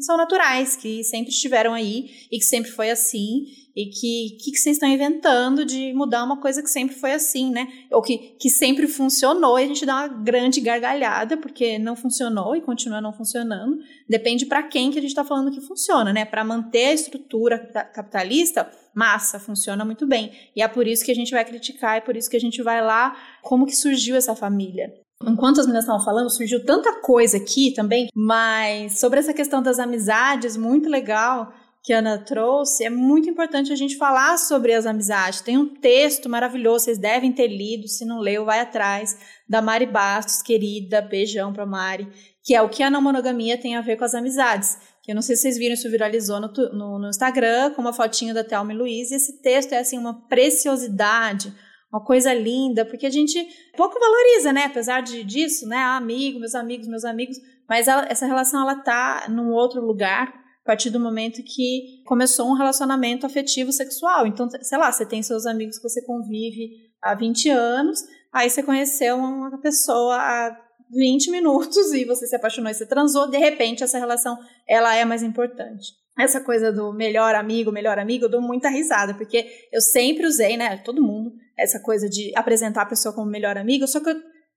[0.00, 3.44] são naturais, que sempre estiveram aí e que sempre foi assim.
[3.76, 7.50] E que que, que vocês estão inventando de mudar uma coisa que sempre foi assim,
[7.50, 7.68] né?
[7.92, 12.56] Ou que, que sempre funcionou e a gente dá uma grande gargalhada porque não funcionou
[12.56, 13.78] e continua não funcionando.
[14.08, 16.24] Depende para quem que a gente está falando que funciona, né?
[16.24, 17.58] Para manter a estrutura
[17.94, 20.32] capitalista, massa, funciona muito bem.
[20.54, 22.62] E é por isso que a gente vai criticar, é por isso que a gente
[22.62, 24.92] vai lá como que surgiu essa família.
[25.26, 29.78] Enquanto as meninas estavam falando, surgiu tanta coisa aqui também, mas sobre essa questão das
[29.78, 31.52] amizades, muito legal
[31.82, 35.40] que a Ana trouxe, é muito importante a gente falar sobre as amizades.
[35.40, 39.86] Tem um texto maravilhoso, vocês devem ter lido, se não leu, vai atrás, da Mari
[39.86, 42.08] Bastos, querida, beijão pra Mari,
[42.42, 44.78] que é o que a não monogamia tem a ver com as amizades.
[45.02, 47.92] Que eu não sei se vocês viram, isso viralizou no, no, no Instagram, com uma
[47.92, 51.52] fotinha da Thelma e Luiz, e esse texto é assim uma preciosidade,
[51.92, 53.44] uma coisa linda, porque a gente
[53.76, 54.64] pouco valoriza, né?
[54.64, 55.76] Apesar de, disso, né?
[55.76, 57.36] Ah, amigo, meus amigos, meus amigos,
[57.68, 62.48] mas ela, essa relação ela tá num outro lugar a partir do momento que começou
[62.48, 64.26] um relacionamento afetivo sexual.
[64.26, 66.70] Então, sei lá, você tem seus amigos que você convive
[67.02, 68.00] há 20 anos,
[68.32, 70.56] aí você conheceu uma pessoa há
[70.92, 75.04] 20 minutos e você se apaixonou e você transou, de repente essa relação ela é
[75.04, 79.80] mais importante essa coisa do melhor amigo, melhor amigo, eu dou muita risada, porque eu
[79.80, 84.00] sempre usei, né, todo mundo, essa coisa de apresentar a pessoa como melhor amigo, só
[84.00, 84.16] que eu,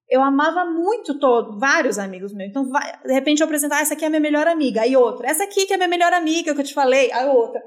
[0.09, 2.49] eu amava muito todo, vários amigos meus.
[2.49, 4.95] Então, vai, de repente eu apresentar, ah, essa aqui é a minha melhor amiga, aí
[4.95, 7.61] outra, essa aqui que é a minha melhor amiga, que eu te falei, aí outra.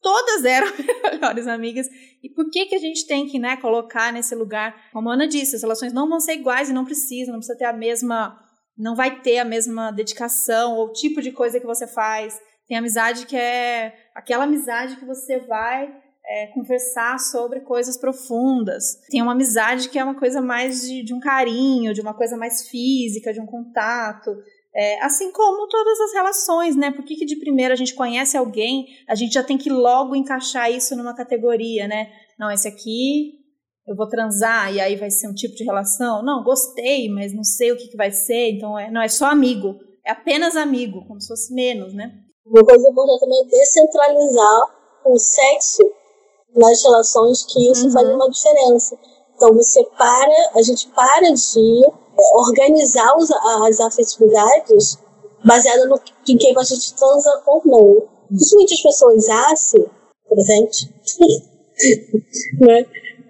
[0.00, 0.68] Todas eram
[1.10, 1.86] melhores amigas.
[2.22, 4.74] E por que que a gente tem que, né, colocar nesse lugar?
[4.92, 7.58] Como a Ana disse, as relações não vão ser iguais e não precisam, não precisa
[7.58, 8.38] ter a mesma,
[8.76, 13.26] não vai ter a mesma dedicação ou tipo de coisa que você faz tem amizade
[13.26, 15.88] que é aquela amizade que você vai
[16.28, 19.00] é, conversar sobre coisas profundas.
[19.08, 22.36] Tem uma amizade que é uma coisa mais de, de um carinho, de uma coisa
[22.36, 24.36] mais física, de um contato.
[24.74, 26.90] É, assim como todas as relações, né?
[26.90, 30.14] Por que, que de primeira a gente conhece alguém, a gente já tem que logo
[30.14, 32.10] encaixar isso numa categoria, né?
[32.38, 33.46] Não, esse aqui
[33.86, 36.22] eu vou transar e aí vai ser um tipo de relação.
[36.22, 39.26] Não, gostei, mas não sei o que, que vai ser, então é, não é só
[39.26, 42.12] amigo, é apenas amigo, como se fosse menos, né?
[42.44, 45.82] Uma coisa importante também é descentralizar o sexo
[46.56, 47.92] nas relações, que isso uhum.
[47.92, 48.98] faz uma diferença.
[49.34, 54.98] Então você para, a gente para de é, organizar os, as afetividades
[55.44, 58.02] baseada no em quem a gente transa ou não.
[58.28, 59.86] Principalmente as pessoas assim,
[60.28, 60.94] presente,
[62.60, 62.86] né?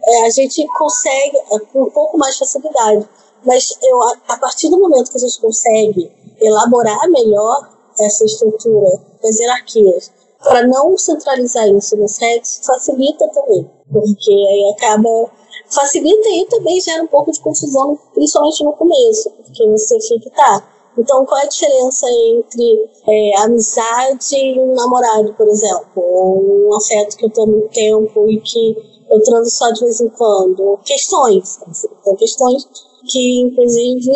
[0.09, 3.09] É, a gente consegue é, com um pouco mais de facilidade.
[3.45, 8.89] Mas eu, a, a partir do momento que a gente consegue elaborar melhor essa estrutura
[9.23, 10.13] das hierarquias,
[10.49, 15.31] para não centralizar isso no sexo, facilita também, porque aí acaba.
[15.69, 20.69] Facilita e também gera um pouco de confusão, principalmente no começo, porque você fica, tá.
[20.99, 25.89] Então, qual é a diferença entre é, amizade e um namorado, por exemplo?
[25.97, 28.77] Ou um afeto que eu tenho muito tempo e que
[29.11, 30.79] eu transo só de vez em quando?
[30.85, 31.59] Questões.
[31.69, 32.67] Assim, questões
[33.07, 34.13] que, inclusive,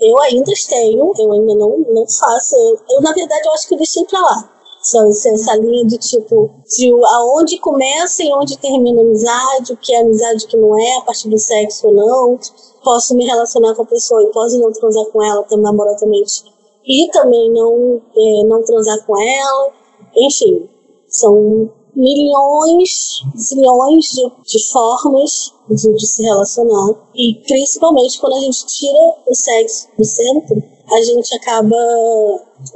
[0.00, 2.56] eu ainda tenho, eu ainda não, não faço.
[2.56, 4.53] Eu, eu, na verdade, eu acho que eu deixei pra lá.
[4.84, 10.00] Essa linha de tipo, de aonde começa e onde termina a amizade, o que é
[10.00, 12.38] amizade que não é, a partir do sexo ou não.
[12.84, 16.44] Posso me relacionar com a pessoa e posso não transar com ela também amorosamente
[16.86, 19.72] e também não, é, não transar com ela.
[20.16, 20.68] Enfim,
[21.08, 26.94] são milhões, zilhões de, de formas de, de, se relacionar.
[27.14, 31.76] E principalmente quando a gente tira o sexo do centro, a gente acaba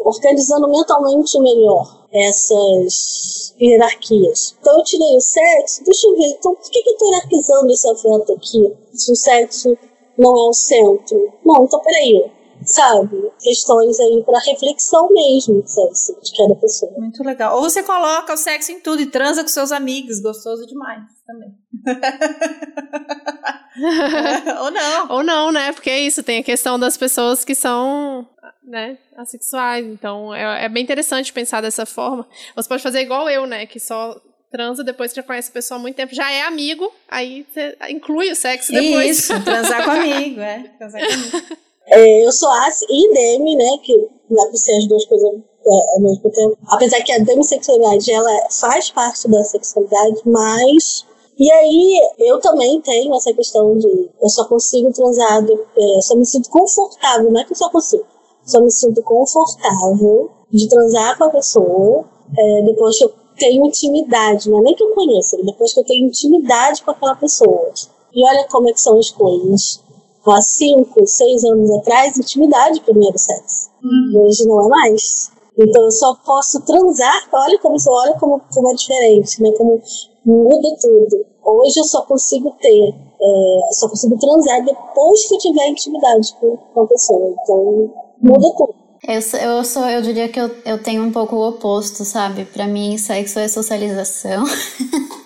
[0.05, 4.57] organizando mentalmente melhor essas hierarquias.
[4.61, 7.73] Então eu tirei o sexo, deixa eu ver, então por que, que eu estou hierarquizando
[7.73, 8.77] esse afeto aqui?
[8.93, 9.77] Se o sexo
[10.17, 11.33] não é o centro.
[11.45, 13.31] Não, então peraí sabe?
[13.41, 15.93] Questões aí para reflexão mesmo, sabe?
[16.23, 16.93] de cada pessoa.
[16.99, 17.57] Muito legal.
[17.57, 21.55] Ou você coloca o sexo em tudo e transa com seus amigos, gostoso demais também.
[24.61, 25.09] Ou não.
[25.11, 25.73] Ou não, né?
[25.73, 28.27] Porque é isso, tem a questão das pessoas que são
[28.69, 29.85] né, assexuais.
[29.87, 32.27] Então, é, é bem interessante pensar dessa forma.
[32.55, 33.67] Você pode fazer igual eu, né?
[33.67, 36.91] Que só transa depois que já conhece a pessoa há muito tempo, já é amigo,
[37.07, 39.19] aí você inclui o sexo depois.
[39.19, 40.73] Isso, transar com amigo, é.
[40.79, 41.59] Transar com amigo.
[41.91, 43.79] É, eu sou as e demi, né?
[43.83, 43.97] Que
[44.29, 46.59] dá pra ser as duas coisas é, ao mesmo tempo.
[46.69, 51.07] Apesar que a demissexualidade ela faz parte da sexualidade, mas.
[51.39, 56.27] E aí, eu também tenho essa questão de eu só consigo transar, é, só me
[56.27, 58.05] sinto confortável, não é que eu só consigo,
[58.51, 62.05] só me sinto confortável de transar com a pessoa
[62.37, 65.85] é, depois que eu tenho intimidade, não é nem que eu conheça, depois que eu
[65.85, 67.73] tenho intimidade com aquela pessoa.
[68.13, 69.81] E olha como é que são as coisas
[70.27, 73.71] há cinco, seis anos atrás, intimidade primeiro sexo.
[73.83, 74.25] Uhum.
[74.25, 75.31] Hoje não é mais.
[75.57, 79.51] Então eu só posso transar, olha como, olha como, como é diferente, né?
[79.53, 79.81] Como
[80.25, 81.25] muda tudo.
[81.45, 86.57] Hoje eu só consigo ter, é, só consigo transar depois que eu tiver intimidade com,
[86.57, 87.35] com a pessoa.
[87.43, 88.75] Então muda tudo.
[89.03, 92.45] Eu, eu sou, eu diria que eu, eu tenho um pouco o oposto, sabe?
[92.45, 94.45] Para mim, sexo é socialização.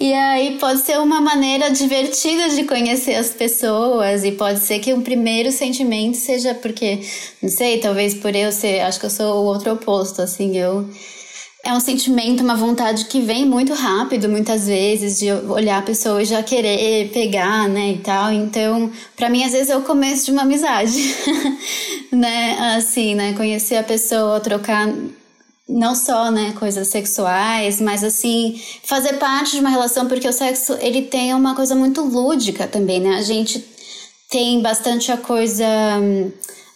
[0.00, 4.92] E aí pode ser uma maneira divertida de conhecer as pessoas e pode ser que
[4.92, 7.00] um primeiro sentimento seja porque,
[7.40, 10.88] não sei, talvez por eu ser, acho que eu sou o outro oposto, assim, eu
[11.64, 16.20] é um sentimento, uma vontade que vem muito rápido, muitas vezes, de olhar a pessoa
[16.20, 18.32] e já querer pegar, né, e tal.
[18.32, 21.14] Então, para mim, às vezes é o começo de uma amizade,
[22.10, 24.92] né, assim, né, conhecer a pessoa, trocar
[25.68, 30.76] não só, né, coisas sexuais, mas assim, fazer parte de uma relação, porque o sexo,
[30.80, 33.16] ele tem uma coisa muito lúdica também, né?
[33.16, 33.64] A gente
[34.28, 35.64] tem bastante a coisa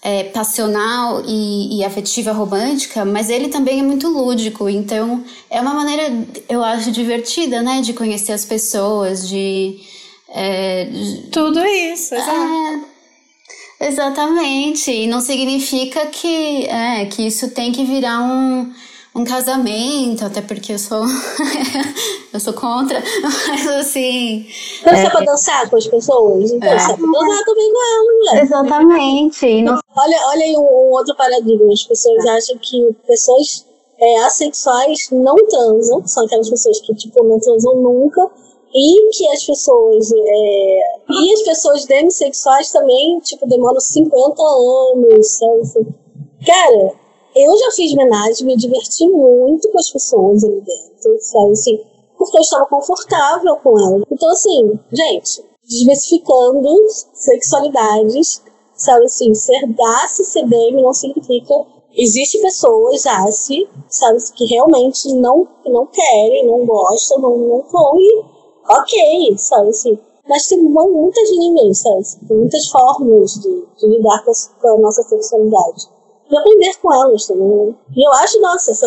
[0.03, 5.75] é, passional e, e, afetiva romântica, mas ele também é muito lúdico, então é uma
[5.75, 6.13] maneira,
[6.49, 9.81] eu acho, divertida, né, de conhecer as pessoas, de...
[10.29, 10.89] É,
[11.33, 12.31] Tudo isso, exato.
[12.31, 12.97] É,
[13.79, 14.91] Exatamente.
[14.91, 18.73] E não significa que, é, que isso tem que virar um,
[19.17, 21.03] um casamento, até porque eu sou
[22.35, 23.03] eu sou contra,
[23.49, 24.47] mas assim.
[24.85, 26.53] Dançar é, pra dançar com as pessoas?
[26.53, 26.75] Então, é.
[26.75, 28.43] Dançar pra dançar também com elas, né?
[28.43, 29.63] Exatamente.
[29.63, 29.81] Não...
[29.97, 31.73] Olha, olha aí um, um, outro paradigma.
[31.73, 33.65] As pessoas acham que pessoas
[33.99, 38.31] é, assexuais não transam, são aquelas pessoas que tipo, não transam nunca
[38.75, 45.87] e que as pessoas é, e as pessoas demissexuais também tipo demoram 50 anos sabe?
[46.45, 47.06] cara
[47.37, 51.81] eu já fiz homenagem me diverti muito com as pessoas ali dentro sabe assim
[52.17, 56.69] porque eu estava confortável com elas então assim gente diversificando
[57.13, 58.43] sexualidades
[58.75, 61.55] sabe assim ser DAS CDM não significa
[61.99, 68.23] Existem pessoas, ASI, sabe, que realmente não, não querem, não gostam, não, não estão e
[68.69, 69.99] ok, sabe assim.
[70.29, 72.27] Mas tem muitas linhas, sabe?
[72.29, 75.96] Tem muitas formas de, de lidar com a, com a nossa sexualidade
[76.31, 77.77] e aprender com elas também.
[77.95, 78.87] E eu acho, nossa, essa,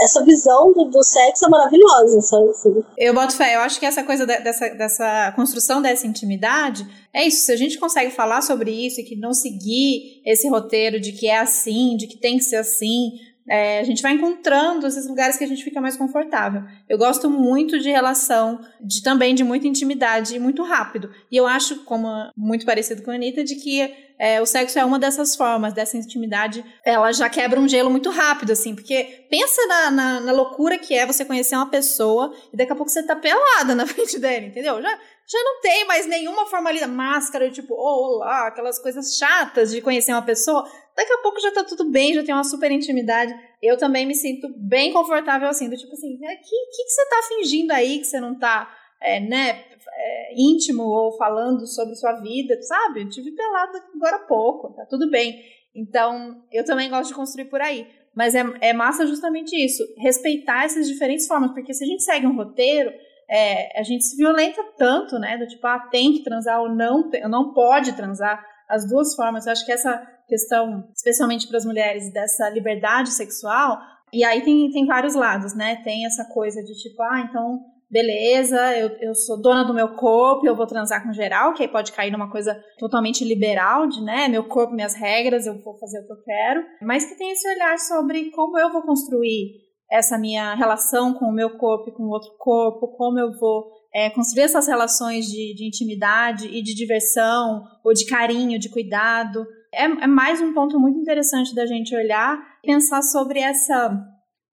[0.00, 2.50] essa visão do, do sexo é maravilhosa, sabe?
[2.50, 2.84] Assim.
[2.96, 7.26] Eu boto fé, eu acho que essa coisa de, dessa, dessa construção dessa intimidade é
[7.26, 7.44] isso.
[7.44, 11.28] Se a gente consegue falar sobre isso e que não seguir esse roteiro de que
[11.28, 13.12] é assim, de que tem que ser assim,
[13.48, 16.62] é, a gente vai encontrando esses lugares que a gente fica mais confortável.
[16.88, 21.10] Eu gosto muito de relação, de também de muita intimidade e muito rápido.
[21.30, 24.84] E eu acho, como muito parecido com a Anitta, de que é, o sexo é
[24.84, 29.66] uma dessas formas, dessa intimidade, ela já quebra um gelo muito rápido, assim, porque pensa
[29.66, 33.02] na, na, na loucura que é você conhecer uma pessoa e daqui a pouco você
[33.02, 34.80] tá pelada na frente dela, entendeu?
[34.80, 34.98] Já,
[35.28, 40.12] já não tem mais nenhuma formalidade, máscara, tipo, oh, olá, aquelas coisas chatas de conhecer
[40.12, 40.62] uma pessoa.
[40.96, 43.34] Daqui a pouco já tá tudo bem, já tem uma super intimidade.
[43.60, 47.08] Eu também me sinto bem confortável assim, do tipo assim, o que, que, que você
[47.08, 49.64] tá fingindo aí que você não tá, é, né,
[49.96, 53.02] é, íntimo ou falando sobre sua vida, sabe?
[53.02, 55.42] Eu tive pelado agora há pouco, tá tudo bem.
[55.74, 57.86] Então, eu também gosto de construir por aí.
[58.14, 62.26] Mas é, é massa justamente isso, respeitar essas diferentes formas, porque se a gente segue
[62.26, 62.90] um roteiro,
[63.28, 65.36] é, a gente se violenta tanto, né?
[65.36, 69.46] Do tipo, ah, tem que transar ou não, não pode transar as duas formas.
[69.46, 73.78] Eu acho que essa questão, especialmente para as mulheres, dessa liberdade sexual,
[74.12, 75.76] e aí tem, tem vários lados, né?
[75.82, 77.60] Tem essa coisa de tipo, ah, então,
[77.90, 81.68] beleza, eu, eu sou dona do meu corpo, eu vou transar com geral, que aí
[81.68, 84.28] pode cair numa coisa totalmente liberal, de, né?
[84.28, 86.64] Meu corpo, minhas regras, eu vou fazer o que eu quero.
[86.82, 91.32] Mas que tem esse olhar sobre como eu vou construir essa minha relação com o
[91.32, 95.54] meu corpo e com o outro corpo, como eu vou é, construir essas relações de,
[95.54, 99.46] de, intimidade e de diversão, ou de carinho, de cuidado.
[99.72, 103.98] É, é mais um ponto muito interessante da gente olhar e pensar sobre essa,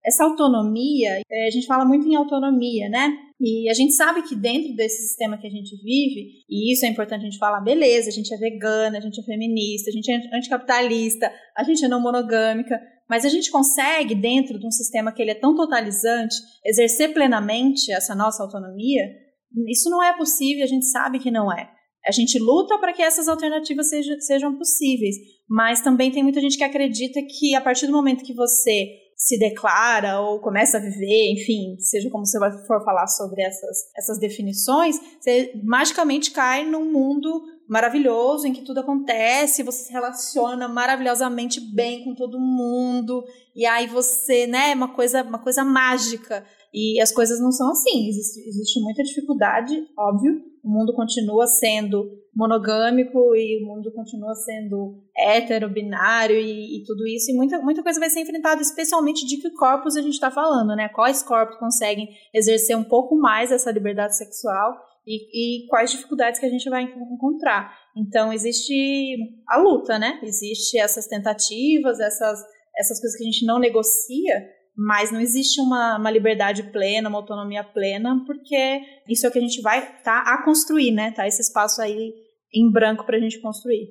[0.06, 1.22] essa autonomia.
[1.30, 3.18] É, a gente fala muito em autonomia, né?
[3.46, 6.88] E a gente sabe que dentro desse sistema que a gente vive, e isso é
[6.90, 10.10] importante a gente falar, beleza, a gente é vegana, a gente é feminista, a gente
[10.10, 15.12] é anticapitalista, a gente é não monogâmica, mas a gente consegue, dentro de um sistema
[15.12, 16.36] que ele é tão totalizante,
[16.66, 19.24] exercer plenamente essa nossa autonomia
[19.68, 21.70] isso não é possível, a gente sabe que não é.
[22.06, 25.16] A gente luta para que essas alternativas sejam, sejam possíveis,
[25.48, 29.38] mas também tem muita gente que acredita que a partir do momento que você se
[29.38, 35.00] declara ou começa a viver, enfim, seja como você for falar sobre essas, essas definições,
[35.22, 42.04] você magicamente cai num mundo maravilhoso em que tudo acontece, você se relaciona maravilhosamente bem
[42.04, 43.24] com todo mundo,
[43.56, 46.46] e aí você, né, uma coisa, uma coisa mágica.
[46.74, 48.10] E as coisas não são assim.
[48.10, 55.04] Existe, existe muita dificuldade, óbvio, o mundo continua sendo monogâmico e o mundo continua sendo
[55.16, 59.38] hétero, binário e, e, tudo isso, e muita, muita coisa vai ser enfrentada, especialmente de
[59.38, 60.90] que corpos a gente está falando, né?
[60.90, 64.74] Quais corpos conseguem exercer um pouco mais essa liberdade sexual
[65.06, 67.76] e, e quais dificuldades que a gente vai encontrar.
[67.96, 69.16] Então, existe
[69.48, 70.20] a luta, né?
[70.24, 72.40] Existe essas tentativas, essas,
[72.78, 77.20] essas coisas que a gente não negocia, mas não existe uma, uma liberdade plena, uma
[77.20, 81.12] autonomia plena, porque isso é o que a gente vai tá a construir, né?
[81.12, 82.14] Tá esse espaço aí
[82.54, 83.90] em branco para a gente construir.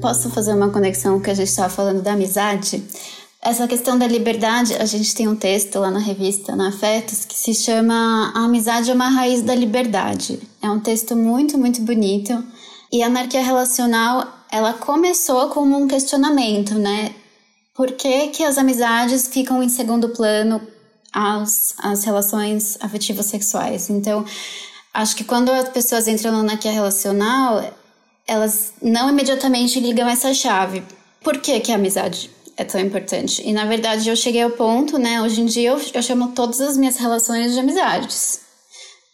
[0.00, 2.82] Posso fazer uma conexão com o que a gente estava falando da amizade?
[3.40, 7.36] Essa questão da liberdade, a gente tem um texto lá na revista, na Afetos, que
[7.36, 10.40] se chama A Amizade é uma Raiz da Liberdade.
[10.60, 12.44] É um texto muito, muito bonito.
[12.92, 17.14] E a anarquia relacional, ela começou como um questionamento, né?
[17.76, 20.60] Por que, que as amizades ficam em segundo plano
[21.12, 23.88] às, às relações afetivas sexuais?
[23.88, 24.24] Então,
[24.92, 27.72] acho que quando as pessoas entram na anarquia relacional,
[28.26, 30.82] elas não imediatamente ligam essa chave.
[31.22, 33.40] Por que, que amizade é tão importante?
[33.46, 35.22] E na verdade eu cheguei ao ponto, né?
[35.22, 38.40] Hoje em dia eu, eu chamo todas as minhas relações de amizades,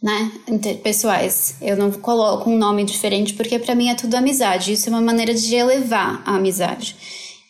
[0.03, 0.33] né?
[0.49, 1.57] Interpessoais.
[1.61, 4.73] Eu não coloco um nome diferente porque para mim é tudo amizade.
[4.73, 6.97] Isso é uma maneira de elevar a amizade.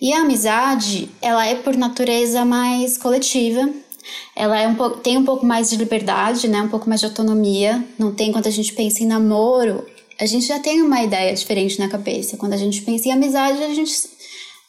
[0.01, 3.71] E a amizade, ela é por natureza mais coletiva.
[4.35, 6.61] Ela é um pouco, tem um pouco mais de liberdade, né?
[6.61, 7.83] Um pouco mais de autonomia.
[7.97, 9.87] Não tem quando a gente pensa em namoro,
[10.19, 12.37] a gente já tem uma ideia diferente na cabeça.
[12.37, 13.93] Quando a gente pensa em amizade, a gente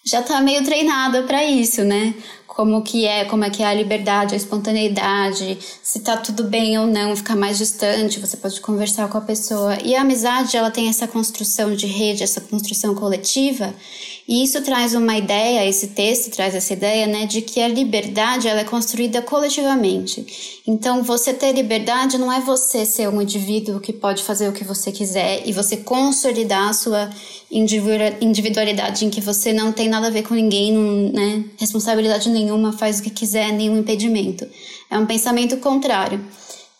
[0.08, 2.14] já tá meio treinada para isso, né?
[2.45, 6.78] Como que é, como é que é a liberdade, a espontaneidade, se tá tudo bem
[6.78, 9.78] ou não, ficar mais distante, você pode conversar com a pessoa.
[9.84, 13.74] E a amizade, ela tem essa construção de rede, essa construção coletiva,
[14.28, 18.47] e isso traz uma ideia, esse texto traz essa ideia, né, de que a liberdade
[18.47, 20.61] ela é construída coletivamente.
[20.65, 24.63] Então, você ter liberdade não é você ser um indivíduo que pode fazer o que
[24.63, 27.09] você quiser e você consolidar a sua
[27.51, 30.73] individualidade em que você não tem nada a ver com ninguém,
[31.13, 34.47] né, responsabilidade nenhuma, faz o que quiser, nenhum impedimento.
[34.89, 36.26] É um pensamento contrário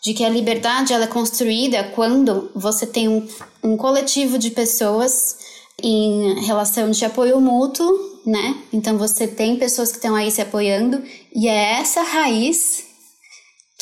[0.02, 3.26] de que a liberdade ela é construída quando você tem um,
[3.62, 8.56] um coletivo de pessoas em relação de apoio mútuo, né?
[8.72, 11.02] Então você tem pessoas que estão aí se apoiando
[11.34, 12.84] e é essa raiz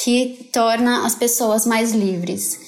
[0.02, 2.58] que torna as pessoas mais livres.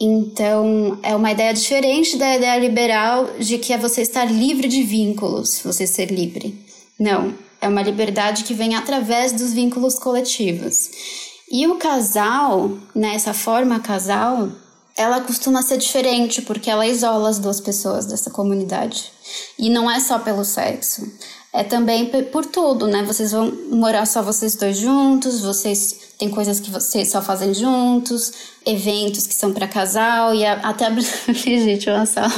[0.00, 4.82] Então, é uma ideia diferente da ideia liberal de que é você estar livre de
[4.82, 6.58] vínculos, você ser livre.
[6.98, 10.90] Não, é uma liberdade que vem através dos vínculos coletivos.
[11.50, 14.50] E o casal, nessa né, forma casal,
[14.96, 19.12] ela costuma ser diferente porque ela isola as duas pessoas dessa comunidade.
[19.58, 21.10] E não é só pelo sexo,
[21.52, 23.02] é também por tudo, né?
[23.02, 28.32] Vocês vão morar só vocês dois juntos, vocês tem coisas que vocês só fazem juntos,
[28.64, 30.90] eventos que são para casal e até a
[31.26, 32.30] Brigitte Mansal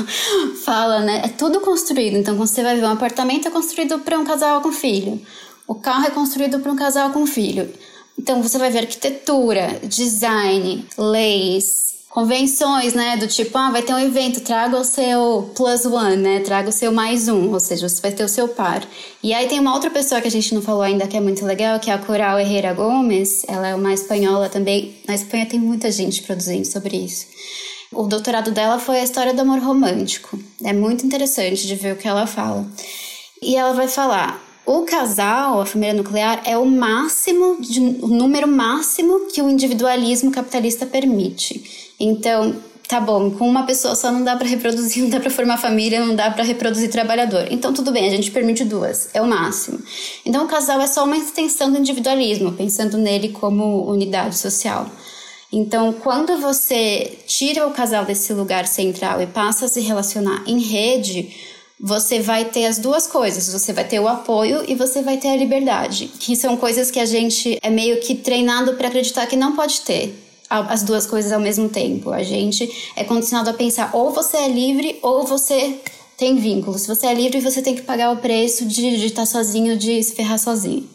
[0.65, 1.23] fala, né?
[1.25, 2.17] É tudo construído.
[2.17, 5.21] Então, quando você vai ver um apartamento é construído para um casal com filho.
[5.67, 7.73] O carro é construído para um casal com filho.
[8.19, 13.17] Então, você vai ver arquitetura, design, leis, convenções, né?
[13.17, 16.41] Do tipo, ah, vai ter um evento, traga o seu plus one, né?
[16.41, 18.87] Traga o seu mais um, ou seja, você vai ter o seu par.
[19.21, 21.45] E aí tem uma outra pessoa que a gente não falou ainda que é muito
[21.45, 23.43] legal, que é a Coral Herrera Gomes.
[23.49, 24.95] Ela é uma espanhola também.
[25.09, 27.27] Na Espanha tem muita gente produzindo sobre isso.
[27.91, 30.39] O doutorado dela foi a história do amor romântico.
[30.63, 32.65] É muito interessante de ver o que ela fala.
[33.43, 38.49] E ela vai falar: o casal, a família nuclear, é o máximo, de, o número
[38.49, 41.93] máximo que o individualismo capitalista permite.
[42.01, 42.55] Então,
[42.89, 46.05] tá bom, com uma pessoa só não dá para reproduzir, não dá para formar família,
[46.05, 47.47] não dá para reproduzir trabalhador.
[47.51, 49.79] Então tudo bem, a gente permite duas, é o máximo.
[50.25, 54.89] Então o casal é só uma extensão do individualismo, pensando nele como unidade social.
[55.53, 60.59] Então, quando você tira o casal desse lugar central e passa a se relacionar em
[60.59, 61.33] rede,
[61.87, 63.53] você vai ter as duas coisas.
[63.53, 66.99] Você vai ter o apoio e você vai ter a liberdade, que são coisas que
[66.99, 70.19] a gente é meio que treinado para acreditar que não pode ter
[70.49, 72.11] as duas coisas ao mesmo tempo.
[72.11, 75.79] A gente é condicionado a pensar ou você é livre ou você
[76.17, 76.79] tem vínculo.
[76.79, 80.03] Se você é livre, você tem que pagar o preço de, de estar sozinho, de
[80.03, 80.89] se ferrar sozinho.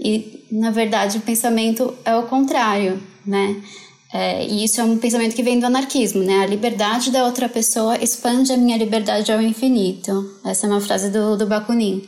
[0.00, 3.62] E, na verdade, o pensamento é o contrário, né?
[4.16, 6.44] É, e isso é um pensamento que vem do anarquismo, né?
[6.44, 10.38] A liberdade da outra pessoa expande a minha liberdade ao infinito.
[10.44, 12.06] Essa é uma frase do, do Bakunin.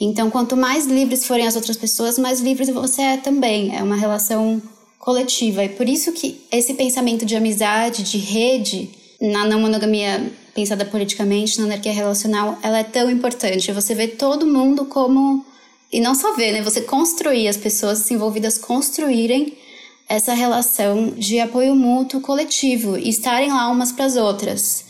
[0.00, 3.76] Então, quanto mais livres forem as outras pessoas, mais livre você é também.
[3.76, 4.62] É uma relação
[4.98, 5.62] coletiva.
[5.62, 8.88] E por isso que esse pensamento de amizade, de rede,
[9.20, 13.70] na não monogamia pensada politicamente, na anarquia relacional, ela é tão importante.
[13.72, 15.44] Você vê todo mundo como.
[15.92, 16.62] E não só ver, né?
[16.62, 19.65] Você construir, as pessoas envolvidas construírem
[20.08, 24.84] essa relação de apoio mútuo coletivo e estarem lá umas para as outras,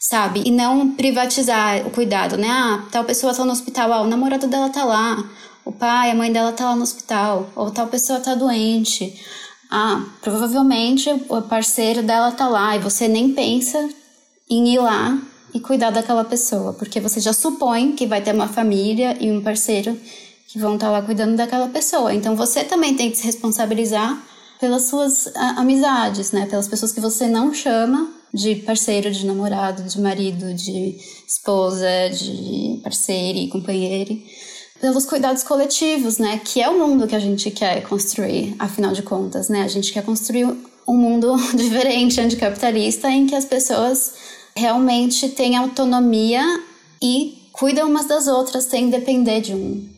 [0.00, 0.42] sabe?
[0.46, 2.48] E não privatizar o cuidado, né?
[2.48, 5.22] Ah, tal pessoa tá no hospital, ah, o namorado dela tá lá,
[5.64, 9.14] o pai, a mãe dela tá lá no hospital, ou tal pessoa tá doente.
[9.70, 13.88] Ah, provavelmente o parceiro dela tá lá e você nem pensa
[14.48, 15.18] em ir lá
[15.54, 19.42] e cuidar daquela pessoa, porque você já supõe que vai ter uma família e um
[19.42, 19.98] parceiro
[20.48, 22.14] que vão estar tá lá cuidando daquela pessoa.
[22.14, 24.31] Então você também tem que se responsabilizar
[24.62, 26.46] pelas suas amizades, né?
[26.46, 30.96] Pelas pessoas que você não chama de parceiro, de namorado, de marido, de
[31.26, 34.16] esposa, de parceiro e companheiro.
[34.80, 36.40] Pelos cuidados coletivos, né?
[36.44, 39.62] Que é o mundo que a gente quer construir, afinal de contas, né?
[39.62, 40.46] A gente quer construir
[40.86, 44.14] um mundo diferente, anticapitalista, em que as pessoas
[44.54, 46.44] realmente têm autonomia
[47.02, 49.91] e cuidam umas das outras sem depender de um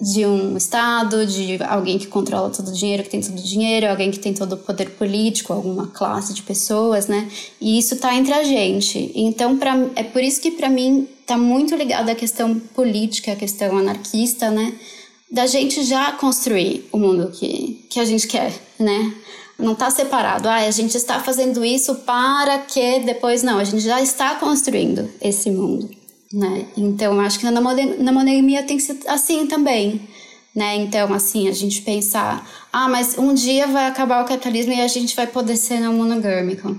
[0.00, 3.88] de um Estado, de alguém que controla todo o dinheiro, que tem todo o dinheiro,
[3.88, 7.28] alguém que tem todo o poder político, alguma classe de pessoas, né?
[7.60, 9.10] E isso tá entre a gente.
[9.14, 13.36] Então, pra, é por isso que para mim tá muito ligado à questão política, à
[13.36, 14.72] questão anarquista, né?
[15.30, 19.14] Da gente já construir o mundo que, que a gente quer, né?
[19.58, 20.48] Não tá separado.
[20.48, 23.58] Ah, a gente está fazendo isso para que depois não.
[23.58, 25.97] A gente já está construindo esse mundo
[26.32, 26.66] né?
[26.76, 30.00] Então, acho que na, monogamia tem que ser assim também,
[30.54, 30.76] né?
[30.76, 34.88] Então, assim, a gente pensar, ah, mas um dia vai acabar o capitalismo e a
[34.88, 36.76] gente vai poder ser não monogâmico.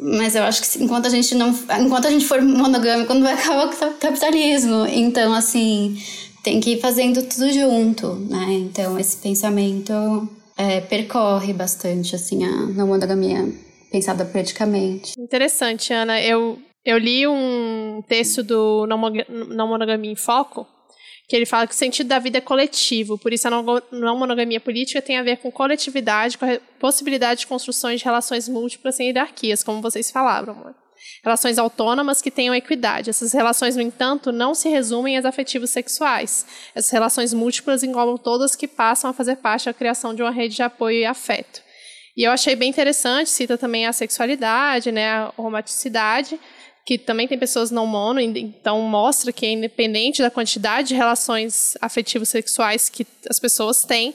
[0.00, 1.50] Mas eu acho que enquanto a gente não,
[1.80, 4.86] enquanto a gente for monogâmico, não vai acabar o capitalismo.
[4.86, 5.96] Então, assim,
[6.42, 8.46] tem que ir fazendo tudo junto, né?
[8.50, 13.48] Então, esse pensamento é, percorre bastante, assim, a não monogamia
[13.90, 15.12] pensada politicamente.
[15.16, 16.20] Interessante, Ana.
[16.20, 20.66] Eu eu li um texto do Não Monogamia em Foco,
[21.26, 24.60] que ele fala que o sentido da vida é coletivo, por isso a não monogamia
[24.60, 29.08] política tem a ver com coletividade, com a possibilidade de construções de relações múltiplas sem
[29.08, 30.74] hierarquias, como vocês falaram.
[31.22, 33.08] Relações autônomas que tenham equidade.
[33.08, 36.46] Essas relações, no entanto, não se resumem às afetivos sexuais.
[36.74, 40.56] Essas relações múltiplas englobam todas que passam a fazer parte da criação de uma rede
[40.56, 41.62] de apoio e afeto.
[42.16, 46.38] E eu achei bem interessante, cita também a sexualidade, né, a romanticidade,
[46.84, 51.76] que também tem pessoas não mono, então mostra que é independente da quantidade de relações
[51.80, 54.14] afetivos sexuais que as pessoas têm.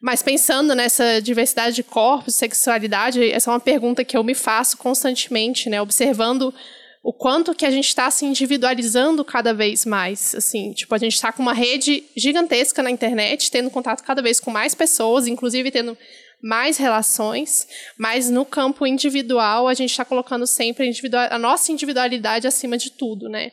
[0.00, 4.78] Mas pensando nessa diversidade de corpos, sexualidade, essa é uma pergunta que eu me faço
[4.78, 5.82] constantemente, né?
[5.82, 6.54] Observando
[7.02, 11.14] o quanto que a gente está se individualizando cada vez mais, assim, tipo, a gente
[11.14, 15.70] está com uma rede gigantesca na internet, tendo contato cada vez com mais pessoas, inclusive
[15.70, 15.96] tendo
[16.42, 17.66] mais relações,
[17.98, 22.90] mas no campo individual a gente está colocando sempre a, a nossa individualidade acima de
[22.90, 23.52] tudo, né?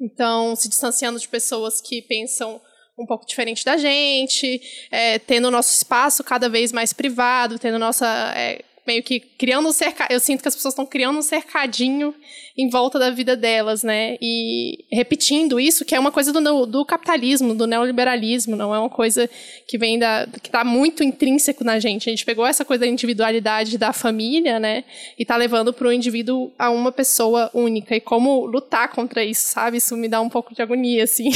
[0.00, 2.60] Então, se distanciando de pessoas que pensam
[2.98, 4.60] um pouco diferente da gente,
[4.90, 8.06] é, tendo nosso espaço cada vez mais privado, tendo nossa
[8.36, 10.16] é, meio que criando um cercadinho.
[10.16, 12.14] Eu sinto que as pessoas estão criando um cercadinho
[12.58, 14.16] em volta da vida delas, né?
[14.20, 18.88] E repetindo isso, que é uma coisa do, do capitalismo, do neoliberalismo, não é uma
[18.88, 19.28] coisa
[19.68, 20.26] que vem da.
[20.26, 22.08] que está muito intrínseco na gente.
[22.08, 24.84] A gente pegou essa coisa da individualidade da família, né?
[25.18, 27.94] E está levando para o indivíduo a uma pessoa única.
[27.94, 29.76] E como lutar contra isso, sabe?
[29.76, 31.30] Isso me dá um pouco de agonia, assim.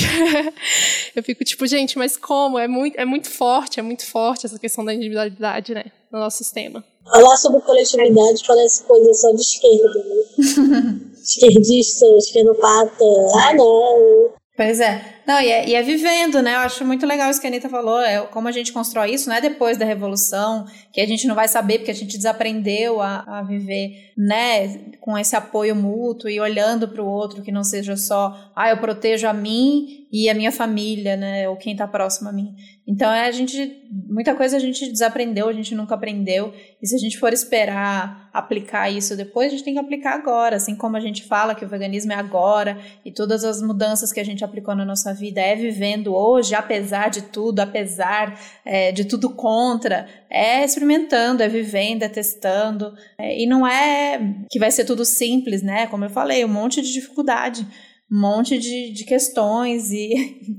[1.14, 2.58] eu fico tipo, gente, mas como?
[2.58, 5.84] É muito, é muito forte, é muito forte essa questão da individualidade, né?
[6.10, 6.82] No nosso sistema.
[7.10, 11.00] Falar sobre coletividade parece coisa só de esquerda, né?
[11.22, 13.04] Esquerdista, esquerdopata.
[13.34, 14.30] Ah, não.
[14.56, 15.19] Pois é.
[15.30, 16.56] Não, e é, e é, vivendo, né?
[16.56, 19.28] Eu acho muito legal isso que a Anitta falou, é como a gente constrói isso,
[19.28, 23.00] não é depois da revolução, que a gente não vai saber, porque a gente desaprendeu
[23.00, 27.62] a, a viver, né, com esse apoio mútuo e olhando para o outro, que não
[27.62, 31.86] seja só, ah, eu protejo a mim e a minha família, né, ou quem está
[31.86, 32.56] próximo a mim.
[32.86, 36.52] Então, é, a gente, muita coisa a gente desaprendeu, a gente nunca aprendeu,
[36.82, 40.56] e se a gente for esperar aplicar isso depois, a gente tem que aplicar agora,
[40.56, 44.18] assim como a gente fala que o veganismo é agora, e todas as mudanças que
[44.18, 49.04] a gente aplicou na nossa vida é vivendo hoje, apesar de tudo, apesar é, de
[49.04, 54.84] tudo contra, é experimentando, é vivendo, é testando, é, e não é que vai ser
[54.84, 57.66] tudo simples, né, como eu falei, um monte de dificuldade,
[58.10, 60.14] um monte de, de questões e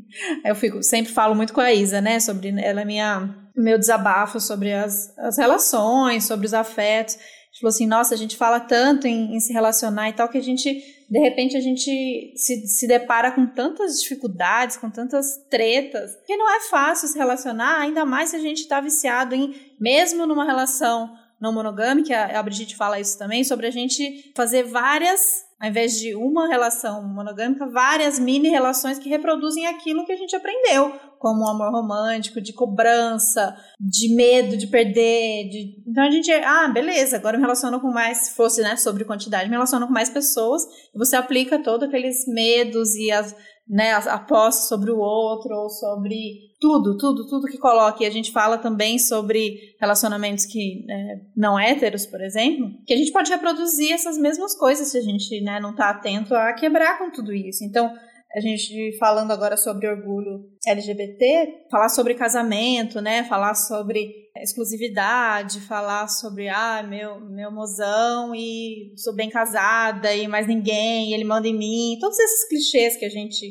[0.45, 4.39] eu fico sempre falo muito com a Isa, né, sobre ela é minha meu desabafo
[4.39, 7.16] sobre as, as relações, sobre os afetos.
[7.16, 10.30] A gente falou assim, nossa, a gente fala tanto em, em se relacionar e tal
[10.30, 10.82] que a gente,
[11.12, 16.49] de repente, a gente se, se depara com tantas dificuldades, com tantas tretas, que não
[16.49, 21.14] é fácil se relacionar, ainda mais se a gente está viciado em, mesmo numa relação
[21.38, 26.16] não monogâmica, a Brigitte fala isso também, sobre a gente fazer várias ao invés de
[26.16, 30.91] uma relação monogâmica, várias mini relações que reproduzem aquilo que a gente aprendeu
[31.22, 35.47] como um amor romântico, de cobrança, de medo de perder.
[35.49, 35.84] De...
[35.88, 39.47] Então a gente, ah, beleza, agora me relaciono com mais, se fosse né, sobre quantidade,
[39.47, 40.63] me relaciono com mais pessoas,
[40.93, 43.36] e você aplica todos aqueles medos e as,
[43.69, 48.03] né, a posse sobre o outro, ou sobre tudo, tudo, tudo que coloque.
[48.03, 53.11] A gente fala também sobre relacionamentos que é, não héteros, por exemplo, que a gente
[53.11, 57.11] pode reproduzir essas mesmas coisas se a gente né, não está atento a quebrar com
[57.11, 57.63] tudo isso.
[57.63, 57.93] Então,
[58.36, 63.23] a gente falando agora sobre orgulho LGBT, falar sobre casamento, né?
[63.25, 70.47] Falar sobre exclusividade, falar sobre ah, meu meu mozão e sou bem casada e mais
[70.47, 73.45] ninguém, ele manda em mim, todos esses clichês que a gente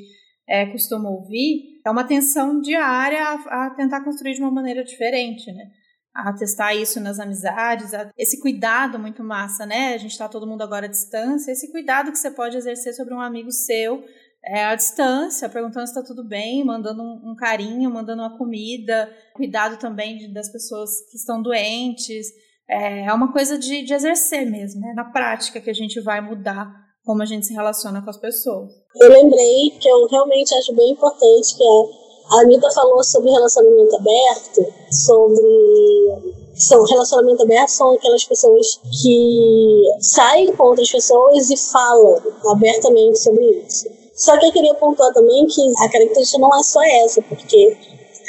[0.49, 5.53] é, costuma ouvir, é uma tensão diária a, a tentar construir de uma maneira diferente,
[5.53, 5.65] né?
[6.13, 9.95] a testar isso nas amizades, esse cuidado muito massa, né?
[9.95, 13.15] A gente tá todo mundo agora à distância, esse cuidado que você pode exercer sobre
[13.15, 14.03] um amigo seu
[14.45, 19.11] é, à distância, perguntando se está tudo bem, mandando um, um, carinho, mandando uma comida,
[19.35, 22.27] cuidado também de, das pessoas que estão doentes.
[22.69, 24.93] É, é uma coisa de, de exercer mesmo, né?
[24.95, 26.73] na prática que a gente vai mudar
[27.05, 28.71] como a gente se relaciona com as pessoas.
[28.97, 34.73] Eu lembrei que eu realmente acho bem importante que a, Anitta falou sobre relacionamento aberto,
[34.93, 42.21] sobre são relacionamento aberto são aquelas pessoas que saem com outras pessoas e falam
[42.53, 44.00] abertamente sobre isso.
[44.21, 47.75] Só que eu queria pontuar também que a característica não é só essa, porque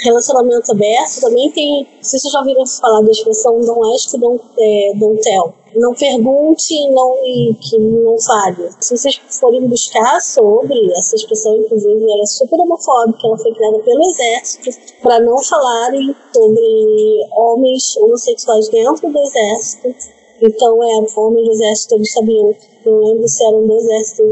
[0.05, 1.85] relacionamento aberto também tem.
[2.01, 5.53] Se vocês já ouviram falar da expressão don't ask, don't, é, don't tell.
[5.75, 8.69] Não pergunte não, e que não fale.
[8.79, 13.79] Se vocês forem buscar sobre essa expressão, inclusive, ela é super homofóbica, ela foi criada
[13.79, 14.69] pelo exército
[15.03, 19.93] para não falarem sobre homens homossexuais dentro do exército.
[20.41, 24.23] Então, é, homens do exército, eles sabiam não lembro se eram do exército,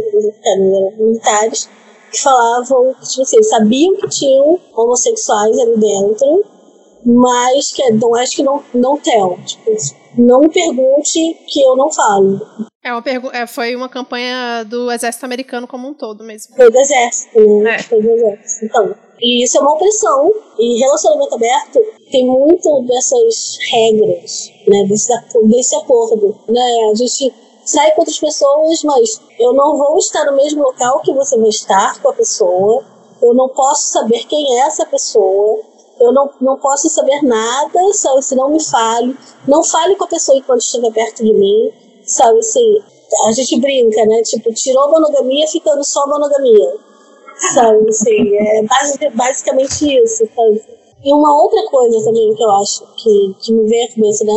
[0.43, 1.69] eram militares,
[2.11, 6.43] que falavam, tipo assim, sabiam que tinham homossexuais ali dentro,
[7.05, 9.35] mas que não acho que não, não tem.
[9.43, 9.71] Tipo,
[10.19, 12.39] não me pergunte que eu não falo.
[12.83, 16.55] É uma pergu é, foi uma campanha do exército americano como um todo mesmo.
[16.55, 17.75] Foi do exército, né?
[17.75, 17.79] É.
[17.83, 18.65] Foi do exército.
[18.65, 20.31] Então, e isso é uma opressão.
[20.57, 24.85] E relacionamento aberto tem muito dessas regras, né?
[24.87, 25.11] Desse,
[25.45, 26.89] desse acordo, né?
[26.91, 27.33] A gente
[27.65, 31.49] sai com outras pessoas, mas eu não vou estar no mesmo local que você vai
[31.49, 32.83] estar com a pessoa.
[33.21, 35.59] Eu não posso saber quem é essa pessoa.
[35.99, 38.21] Eu não, não posso saber nada, sabe?
[38.21, 39.17] Se não me fale.
[39.47, 41.71] Não fale com a pessoa enquanto estiver perto de mim,
[42.05, 42.39] sabe?
[42.39, 42.81] Assim,
[43.27, 44.21] a gente brinca, né?
[44.23, 46.77] Tipo, tirou monogamia ficando só monogamia.
[47.53, 47.89] Sabe?
[47.89, 50.79] Assim, é basicamente isso, sabe?
[51.01, 54.33] E uma outra coisa também que eu acho que, que me veio à cabeça, né,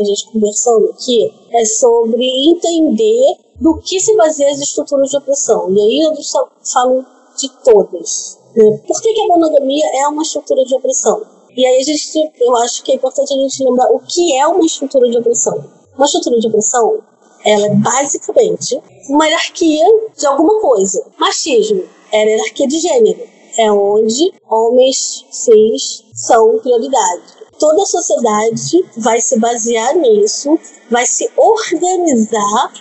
[0.00, 5.70] a gente conversando aqui, é sobre entender do que se baseia as estruturas de opressão.
[5.70, 7.04] E aí eu só falo
[7.36, 8.37] de todas.
[8.54, 11.22] Por que, que a monogamia é uma estrutura de opressão?
[11.56, 14.46] E aí a gente, eu acho que é importante a gente lembrar o que é
[14.46, 15.64] uma estrutura de opressão.
[15.96, 16.98] Uma estrutura de opressão,
[17.44, 19.86] ela é basicamente uma hierarquia
[20.16, 21.04] de alguma coisa.
[21.18, 27.22] Machismo é a hierarquia de gênero é onde homens cis são prioridade.
[27.58, 30.56] Toda a sociedade vai se basear nisso,
[30.88, 32.72] vai se organizar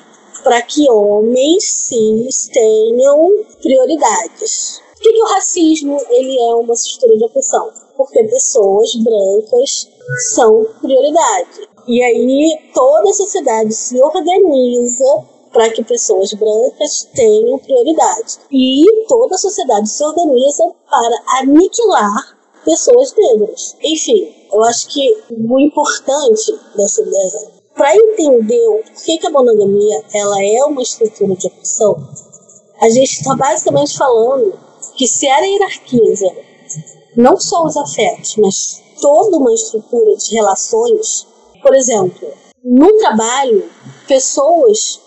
[0.44, 4.82] para que homens cis tenham prioridades.
[4.98, 7.72] Por que, que, o racismo ele é uma estrutura de opressão?
[7.96, 9.88] Porque pessoas brancas
[10.34, 11.70] são prioridade.
[11.88, 15.24] E aí toda a sociedade se organiza
[15.54, 18.40] para que pessoas brancas tenham prioridade.
[18.52, 23.76] E toda a sociedade se organiza para aniquilar pessoas negras.
[23.84, 30.04] Enfim, eu acho que o importante dessa ideia, para entender o porquê que a monogamia
[30.14, 31.96] ela é uma estrutura de opressão,
[32.82, 34.67] a gente está basicamente falando
[34.98, 36.28] que se ela hierarquiza
[37.16, 41.28] não só os afetos, mas toda uma estrutura de relações,
[41.62, 42.28] por exemplo,
[42.64, 43.70] no trabalho,
[44.08, 45.00] pessoas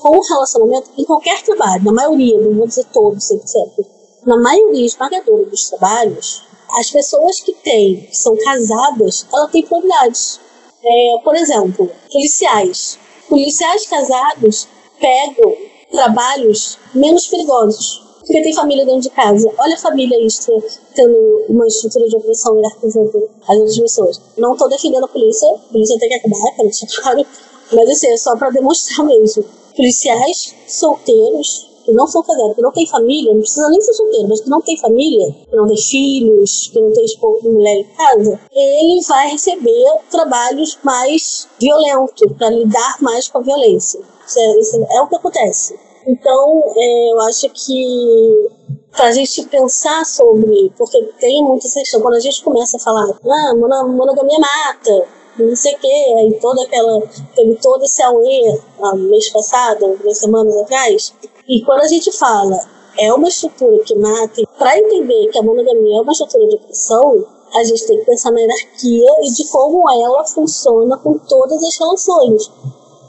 [0.00, 3.86] com relacionamento em qualquer trabalho, na maioria, não vou dizer todos, etc.
[4.24, 6.42] Na maioria esmagadora dos trabalhos,
[6.78, 10.40] as pessoas que têm, que são casadas, ela tem prioridades.
[10.84, 12.98] É, por exemplo, policiais.
[13.28, 14.68] Policiais casados
[15.00, 15.54] pegam
[15.90, 19.48] trabalhos menos perigosos, porque tem família dentro de casa.
[19.56, 20.54] Olha a família extra
[20.94, 24.20] tendo uma estrutura de opressão hierarquizando as outras pessoas.
[24.36, 27.26] Não estou defendendo a polícia, a polícia tem que acabar, quero deixar claro,
[27.72, 29.44] mas assim, é só para demonstrar mesmo
[29.76, 34.28] policiais solteiros que não são casados, que não têm família, não precisa nem ser solteiro,
[34.28, 37.84] mas que não tem família, que não tem filhos, que não tem esposa, mulher em
[37.84, 44.00] casa, ele vai receber trabalhos mais violentos, para lidar mais com a violência.
[44.26, 45.78] Isso é, isso é o que acontece.
[46.06, 48.48] Então, é, eu acho que
[48.92, 53.04] para a gente pensar sobre, porque tem muita questão, quando a gente começa a falar,
[53.10, 55.06] ah, monogamia mata,
[55.38, 57.02] não sei o quê, aí toda aquela,
[57.34, 61.12] teve todo esse auê ah, mês passado, duas semanas atrás,
[61.46, 62.58] e quando a gente fala,
[62.98, 67.26] é uma estrutura que mata, para entender que a monogamia é uma estrutura de opressão,
[67.54, 71.78] a gente tem que pensar na hierarquia e de como ela funciona com todas as
[71.78, 72.50] relações.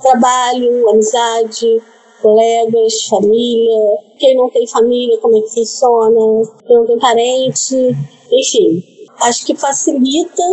[0.01, 1.81] Trabalho, amizade,
[2.21, 7.75] colegas, família, quem não tem família, como é que funciona, quem não tem parente,
[8.31, 8.83] enfim.
[9.21, 10.43] Acho que facilita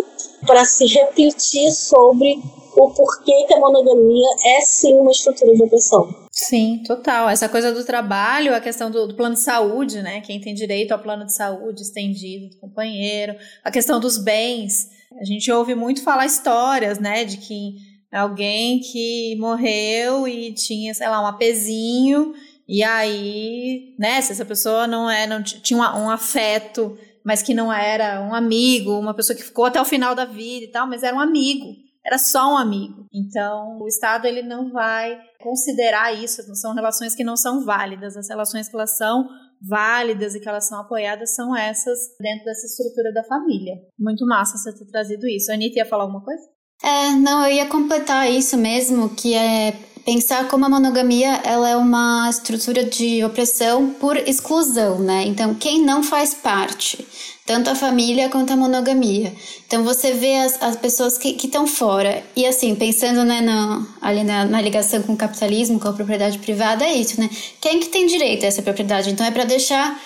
[0.47, 2.39] para se refletir sobre
[2.77, 6.25] o porquê que a monogamia é sim uma estrutura de opressão.
[6.31, 7.29] Sim, total.
[7.29, 10.21] Essa coisa do trabalho, a questão do, do, plano de saúde, né?
[10.21, 14.89] Quem tem direito ao plano de saúde estendido do companheiro, a questão dos bens.
[15.21, 17.25] A gente ouve muito falar histórias, né?
[17.25, 17.77] De que
[18.17, 22.35] alguém que morreu e tinha, sei lá, um apezinho,
[22.67, 24.21] e aí, né?
[24.21, 28.35] Se essa pessoa não é, não tinha um, um afeto, mas que não era um
[28.35, 31.21] amigo, uma pessoa que ficou até o final da vida e tal, mas era um
[31.21, 33.07] amigo era só um amigo.
[33.13, 38.17] Então, o Estado ele não vai considerar isso, são relações que não são válidas.
[38.17, 39.27] As relações que elas são
[39.67, 43.75] válidas e que elas são apoiadas são essas dentro dessa estrutura da família.
[43.99, 45.51] Muito massa você ter trazido isso.
[45.51, 46.43] A Anitta ia falar alguma coisa?
[46.85, 49.75] É, não, eu ia completar isso mesmo, que é
[50.05, 55.25] pensar como a monogamia ela é uma estrutura de opressão por exclusão, né?
[55.25, 57.07] Então, quem não faz parte
[57.47, 59.33] tanto a família quanto a monogamia.
[59.67, 62.23] Então você vê as, as pessoas que estão fora.
[62.35, 66.39] E assim, pensando né, no, ali na, na, ligação com o capitalismo, com a propriedade
[66.39, 67.29] privada, é isso, né?
[67.61, 69.11] Quem que tem direito a essa propriedade?
[69.11, 70.01] Então é para deixar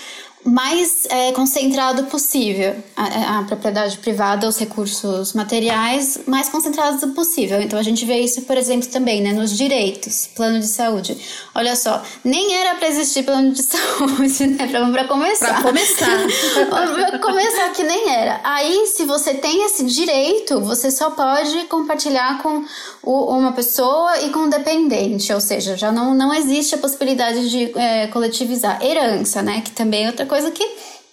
[0.45, 7.61] mais é, concentrado possível a, a, propriedade privada, os recursos materiais mais concentrados possível.
[7.61, 11.17] Então a gente vê isso, por exemplo, também né, nos direitos, plano de saúde.
[11.55, 14.67] Olha só, nem era para existir plano de saúde, né?
[14.67, 15.55] Para começar.
[15.55, 16.19] Para começar.
[16.71, 18.41] para começar que nem era.
[18.45, 22.65] Aí, se você tem esse direito, você só pode compartilhar com
[23.09, 28.07] uma pessoa e com dependente, ou seja, já não, não existe a possibilidade de é,
[28.09, 28.85] coletivizar.
[28.85, 29.63] Herança, né?
[29.63, 30.65] Que também é outra coisa que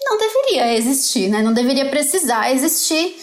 [0.04, 1.42] não deveria existir, né?
[1.42, 3.16] Não deveria precisar existir,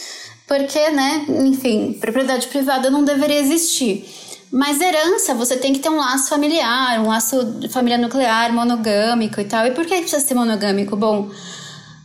[0.46, 1.26] porque, né?
[1.44, 4.08] Enfim, propriedade privada não deveria existir.
[4.50, 9.40] Mas herança, você tem que ter um laço familiar, um laço de família nuclear, monogâmico
[9.40, 9.66] e tal.
[9.66, 10.94] E por que precisa ser monogâmico?
[10.96, 11.30] Bom,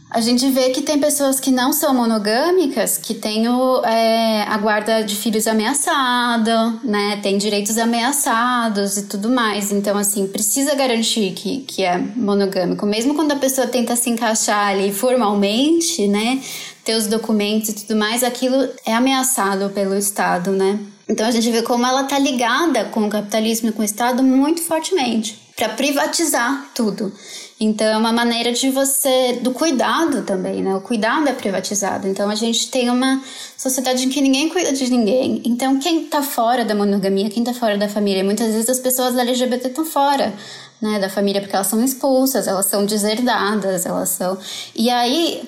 [0.09, 3.45] a gente vê que tem pessoas que não são monogâmicas, que têm
[3.83, 7.19] é, a guarda de filhos ameaçado, né?
[7.21, 9.71] Tem direitos ameaçados e tudo mais.
[9.71, 12.85] Então, assim, precisa garantir que, que é monogâmico.
[12.85, 16.41] Mesmo quando a pessoa tenta se encaixar ali formalmente, né?
[16.85, 20.79] Ter os documentos e tudo mais, aquilo é ameaçado pelo Estado, né?
[21.09, 24.23] Então a gente vê como ela tá ligada com o capitalismo e com o Estado
[24.23, 27.11] muito fortemente para privatizar tudo.
[27.59, 30.75] Então é uma maneira de você do cuidado também, né?
[30.75, 32.07] O cuidado é privatizado.
[32.07, 33.21] Então a gente tem uma
[33.57, 35.41] sociedade em que ninguém cuida de ninguém.
[35.43, 39.17] Então quem tá fora da monogamia, quem tá fora da família, muitas vezes as pessoas
[39.17, 40.35] LGBT estão fora,
[40.79, 44.37] né, da família porque elas são expulsas, elas são deserdadas, elas são
[44.75, 45.41] E aí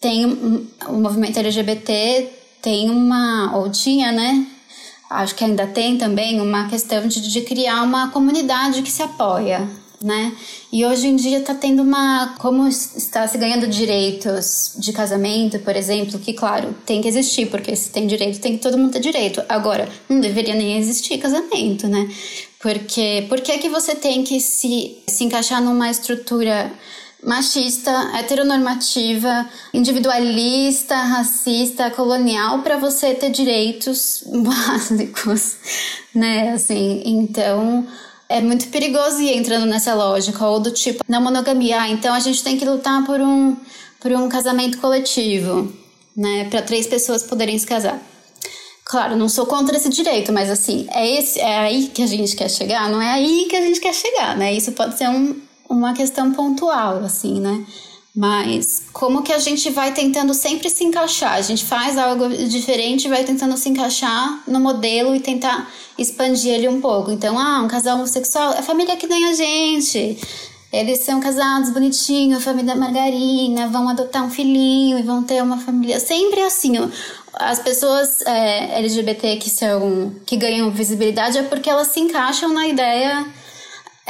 [0.00, 0.24] tem
[0.88, 4.46] o movimento LGBT tem uma ou tinha, né?
[5.10, 9.68] Acho que ainda tem também uma questão de, de criar uma comunidade que se apoia,
[10.02, 10.34] né?
[10.72, 12.34] E hoje em dia está tendo uma.
[12.38, 17.76] Como está se ganhando direitos de casamento, por exemplo, que, claro, tem que existir, porque
[17.76, 19.42] se tem direito, tem que todo mundo ter direito.
[19.48, 22.08] Agora, não deveria nem existir casamento, né?
[22.60, 26.72] Porque por que, que você tem que se, se encaixar numa estrutura
[27.22, 35.56] machista, heteronormativa, individualista, racista, colonial para você ter direitos básicos,
[36.14, 36.52] né?
[36.52, 37.86] Assim, então
[38.30, 42.20] é muito perigoso ir entrando nessa lógica, ou do tipo, na monogamia, ah, então a
[42.20, 43.56] gente tem que lutar por um,
[43.98, 45.72] por um casamento coletivo,
[46.16, 48.00] né, para três pessoas poderem se casar.
[48.84, 52.36] Claro, não sou contra esse direito, mas assim, é, esse, é aí que a gente
[52.36, 52.88] quer chegar?
[52.88, 54.54] Não é aí que a gente quer chegar, né?
[54.54, 55.34] Isso pode ser um,
[55.68, 57.64] uma questão pontual, assim, né?
[58.14, 61.34] Mas como que a gente vai tentando sempre se encaixar?
[61.34, 66.68] A gente faz algo diferente, vai tentando se encaixar no modelo e tentar expandir ele
[66.68, 67.10] um pouco.
[67.10, 70.18] Então, ah, um casal homossexual é família que nem a gente.
[70.72, 75.98] Eles são casados bonitinho, família margarina, vão adotar um filhinho e vão ter uma família.
[76.00, 76.74] Sempre assim.
[77.34, 82.66] As pessoas é, LGBT que são que ganham visibilidade é porque elas se encaixam na
[82.66, 83.26] ideia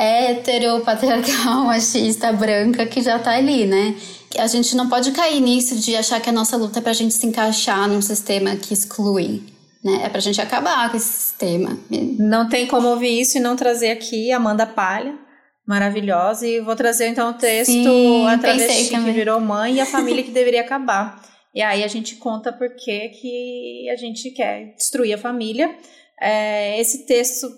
[0.01, 3.95] heteropatriarcal, machista, branca que já tá ali, né?
[4.39, 7.13] A gente não pode cair nisso de achar que a nossa luta é pra gente
[7.13, 9.43] se encaixar num sistema que exclui.
[9.85, 10.03] Né?
[10.05, 11.79] É pra gente acabar com esse sistema.
[12.19, 15.19] Não tem como ouvir isso e não trazer aqui Amanda Palha,
[15.67, 16.47] maravilhosa.
[16.47, 20.23] E vou trazer então o texto Sim, A Travesti que virou mãe e a família
[20.23, 21.21] que deveria acabar.
[21.55, 25.75] E aí a gente conta por que, que a gente quer destruir a família.
[26.21, 27.49] É, esse texto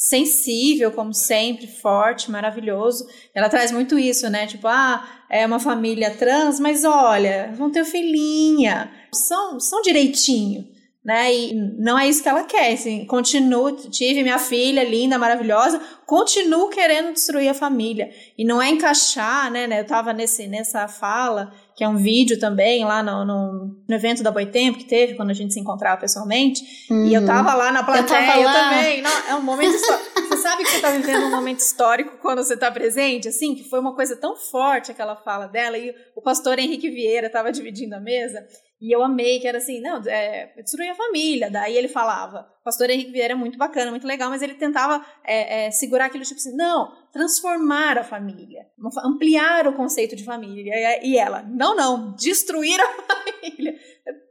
[0.00, 3.06] sensível, como sempre, forte, maravilhoso.
[3.34, 4.46] Ela traz muito isso, né?
[4.46, 10.66] Tipo, ah, é uma família trans, mas olha, vão ter filhinha, são, são direitinho
[11.04, 11.34] né?
[11.34, 12.72] E não é isso que ela quer.
[12.72, 18.10] Assim, continuo, tive minha filha linda, maravilhosa, continuo querendo destruir a família.
[18.36, 19.66] E não é encaixar, né?
[19.66, 23.94] né eu tava nesse, nessa fala, que é um vídeo também lá no, no, no
[23.94, 26.62] evento da Boitempo que teve, quando a gente se encontrava pessoalmente.
[26.90, 27.06] Uhum.
[27.06, 27.26] E eu uhum.
[27.26, 29.00] tava lá na plateia, eu, eu também.
[29.00, 29.72] Não, é um momento
[30.28, 33.64] Você sabe que você tá vivendo um momento histórico quando você tá presente, assim, que
[33.64, 35.78] foi uma coisa tão forte aquela fala dela.
[35.78, 38.46] E o pastor Henrique Vieira tava dividindo a mesa.
[38.80, 41.50] E eu amei, que era assim, não, é, destruir a família.
[41.50, 45.04] Daí ele falava, o pastor Henrique Vieira é muito bacana, muito legal, mas ele tentava
[45.22, 48.64] é, é, segurar aquilo tipo assim, não, transformar a família,
[49.04, 50.72] ampliar o conceito de família.
[51.02, 53.74] E ela, não, não, destruir a família.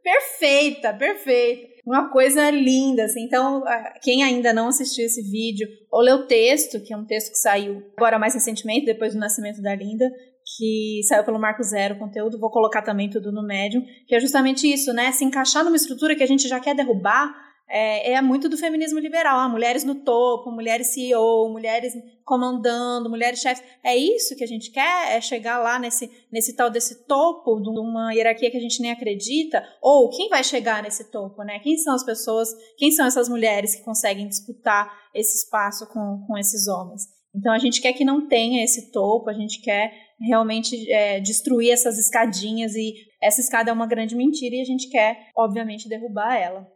[0.04, 1.70] Perfeita, perfeita.
[1.86, 3.24] Uma coisa linda, assim.
[3.24, 3.64] Então,
[4.02, 7.38] quem ainda não assistiu esse vídeo, ou leu o texto, que é um texto que
[7.38, 10.10] saiu agora mais recentemente, depois do nascimento da Linda,
[10.58, 14.72] que saiu pelo Marco Zero conteúdo, vou colocar também tudo no Medium, que é justamente
[14.72, 15.12] isso, né?
[15.12, 17.34] Se encaixar numa estrutura que a gente já quer derrubar,
[17.72, 19.38] é, é, muito do feminismo liberal.
[19.40, 21.94] Ah, mulheres no topo, mulheres CEO, mulheres
[22.26, 23.64] comandando, mulheres chefes.
[23.84, 25.16] É isso que a gente quer?
[25.16, 28.92] É chegar lá nesse, nesse tal desse topo de uma hierarquia que a gente nem
[28.92, 29.64] acredita?
[29.84, 31.60] Ou quem vai chegar nesse topo, né?
[31.60, 36.38] Quem são as pessoas, quem são essas mulheres que conseguem disputar esse espaço com, com
[36.40, 37.04] esses homens?
[37.36, 41.72] Então a gente quer que não tenha esse topo, a gente quer realmente é, destruir
[41.72, 46.36] essas escadinhas e essa escada é uma grande mentira e a gente quer, obviamente, derrubar
[46.36, 46.68] ela.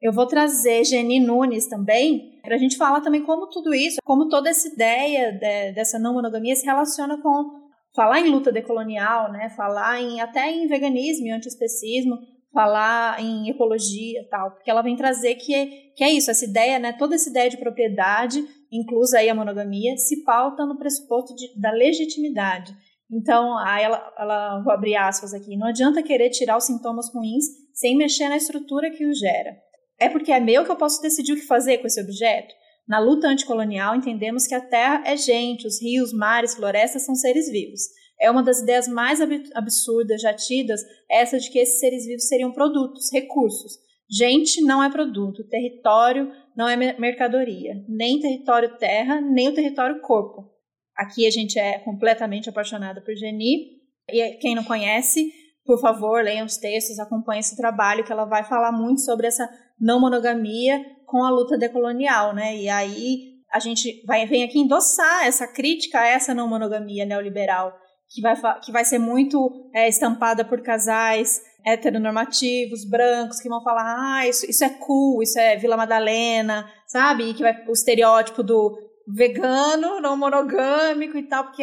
[0.00, 4.28] Eu vou trazer Geni Nunes também, para a gente falar também como tudo isso, como
[4.28, 7.62] toda essa ideia de, dessa não monogamia se relaciona com
[7.94, 9.50] falar em luta decolonial, né?
[9.50, 12.18] falar em, até em veganismo e antiespecismo,
[12.52, 16.78] falar em ecologia tal, porque ela vem trazer que é, que é isso, essa ideia,
[16.78, 16.92] né?
[16.92, 21.70] toda essa ideia de propriedade inclusa aí a monogamia, se pauta no pressuposto de, da
[21.70, 22.74] legitimidade.
[23.10, 27.44] Então, aí ela, ela, vou abrir aspas aqui, não adianta querer tirar os sintomas ruins
[27.74, 29.54] sem mexer na estrutura que os gera.
[30.00, 32.54] É porque é meu que eu posso decidir o que fazer com esse objeto?
[32.88, 37.50] Na luta anticolonial, entendemos que a terra é gente, os rios, mares, florestas são seres
[37.50, 37.82] vivos.
[38.20, 39.20] É uma das ideias mais
[39.54, 43.72] absurdas já tidas, essa de que esses seres vivos seriam produtos, recursos.
[44.10, 50.50] Gente não é produto, território não é mercadoria, nem território terra, nem o território corpo.
[50.96, 53.80] Aqui a gente é completamente apaixonada por Geni.
[54.10, 55.32] E quem não conhece,
[55.64, 59.48] por favor, leiam os textos, acompanhe esse trabalho, que ela vai falar muito sobre essa
[59.80, 62.56] não monogamia com a luta decolonial, né?
[62.56, 67.74] E aí a gente vai, vem aqui endossar essa crítica a essa não monogamia neoliberal,
[68.08, 73.84] que vai, que vai ser muito é, estampada por casais heteronormativos, brancos, que vão falar,
[73.84, 77.24] ah, isso, isso é cool, isso é Vila Madalena, sabe?
[77.24, 81.62] E que vai o estereótipo do vegano, não monogâmico e tal, porque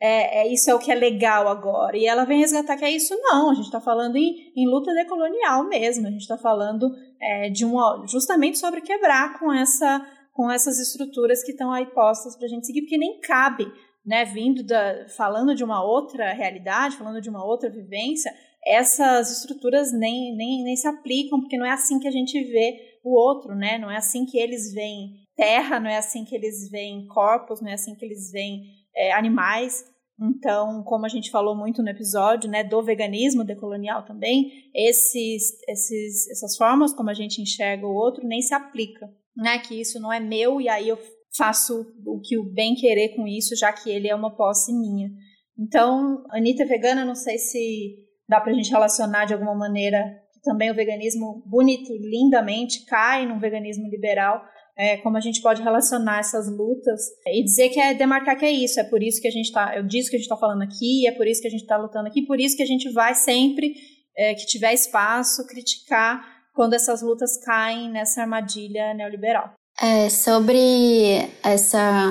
[0.00, 1.96] é, é, isso é o que é legal agora.
[1.96, 3.50] E ela vem resgatar que é isso, não.
[3.50, 6.06] A gente está falando em, em, luta decolonial mesmo.
[6.06, 6.90] A gente está falando
[7.20, 7.76] é, de um,
[8.06, 12.66] justamente sobre quebrar com, essa, com essas estruturas que estão aí postas para a gente
[12.66, 13.66] seguir, porque nem cabe,
[14.04, 18.32] né, vindo da, falando de uma outra realidade, falando de uma outra vivência,
[18.66, 22.98] essas estruturas nem, nem, nem se aplicam, porque não é assim que a gente vê
[23.04, 23.78] o outro, né?
[23.78, 27.68] Não é assim que eles veem terra, não é assim que eles veem corpos, não
[27.68, 28.64] é assim que eles veem
[28.94, 29.84] é, animais.
[30.20, 36.28] Então, como a gente falou muito no episódio, né, do veganismo decolonial também, esses, esses,
[36.30, 39.58] essas formas como a gente enxerga o outro nem se aplica, né?
[39.58, 40.98] Que isso não é meu e aí eu
[41.36, 45.10] faço o que o bem querer com isso, já que ele é uma posse minha.
[45.58, 49.98] Então, Anitta é vegana, não sei se dá para a gente relacionar de alguma maneira
[50.32, 54.42] que também o veganismo bonito, lindamente, cai num veganismo liberal,
[54.78, 58.50] é, como a gente pode relacionar essas lutas e dizer que é demarcar que é
[58.50, 60.62] isso, é por isso que a gente está, eu disse que a gente está falando
[60.62, 62.92] aqui, é por isso que a gente está lutando aqui, por isso que a gente
[62.92, 63.74] vai sempre
[64.16, 66.22] é, que tiver espaço criticar
[66.54, 69.52] quando essas lutas caem nessa armadilha neoliberal.
[69.80, 72.10] É, sobre essa.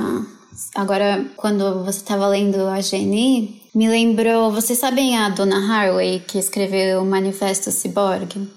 [0.75, 6.37] Agora, quando você estava lendo a Jenny, me lembrou, vocês sabem a Donna Haraway, que
[6.37, 8.49] escreveu o Manifesto Cyborg?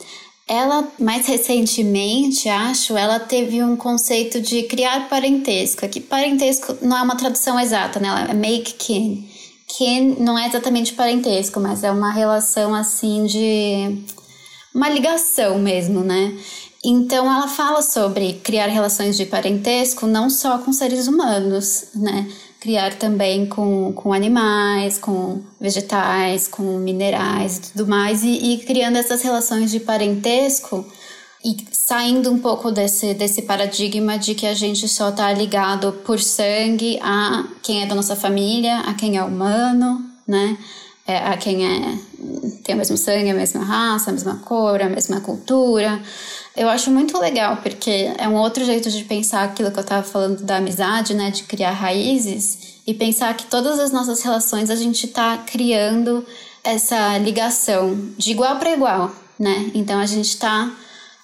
[0.47, 5.85] Ela, mais recentemente, acho, ela teve um conceito de criar parentesco.
[5.85, 8.29] Aqui, parentesco não é uma tradução exata, né?
[8.31, 9.29] É make kin.
[9.67, 14.05] Kin não é exatamente parentesco, mas é uma relação, assim, de...
[14.73, 16.39] Uma ligação mesmo, né?
[16.85, 22.29] Então ela fala sobre criar relações de parentesco não só com seres humanos, né?
[22.61, 28.97] Criar também com, com animais, com vegetais, com minerais e tudo mais, e, e criando
[28.97, 30.85] essas relações de parentesco
[31.45, 36.19] e saindo um pouco desse, desse paradigma de que a gente só está ligado por
[36.19, 40.59] sangue a quem é da nossa família, a quem é humano, né?
[41.09, 41.99] É, a quem é,
[42.63, 46.03] tem o mesmo sangue, a mesma raça, a mesma cor, a mesma cultura.
[46.55, 50.03] Eu acho muito legal, porque é um outro jeito de pensar aquilo que eu estava
[50.03, 51.31] falando da amizade, né?
[51.31, 56.27] De criar raízes e pensar que todas as nossas relações a gente está criando
[56.63, 59.71] essa ligação de igual para igual, né?
[59.75, 60.71] Então a gente está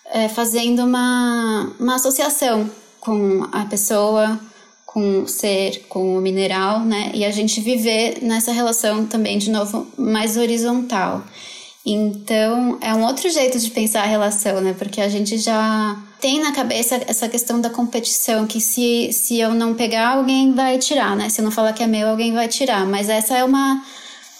[0.07, 2.71] é, fazendo uma, uma associação
[3.01, 4.41] com a pessoa,
[4.95, 7.11] com o ser, com o mineral, né?
[7.13, 11.25] E a gente viver nessa relação também, de novo, mais horizontal.
[11.85, 14.73] Então, é um outro jeito de pensar a relação, né?
[14.79, 19.53] Porque a gente já tem na cabeça essa questão da competição, que se, se eu
[19.53, 21.29] não pegar, alguém vai tirar, né?
[21.29, 22.87] Se eu não falar que é meu, alguém vai tirar.
[22.87, 23.83] Mas essa é uma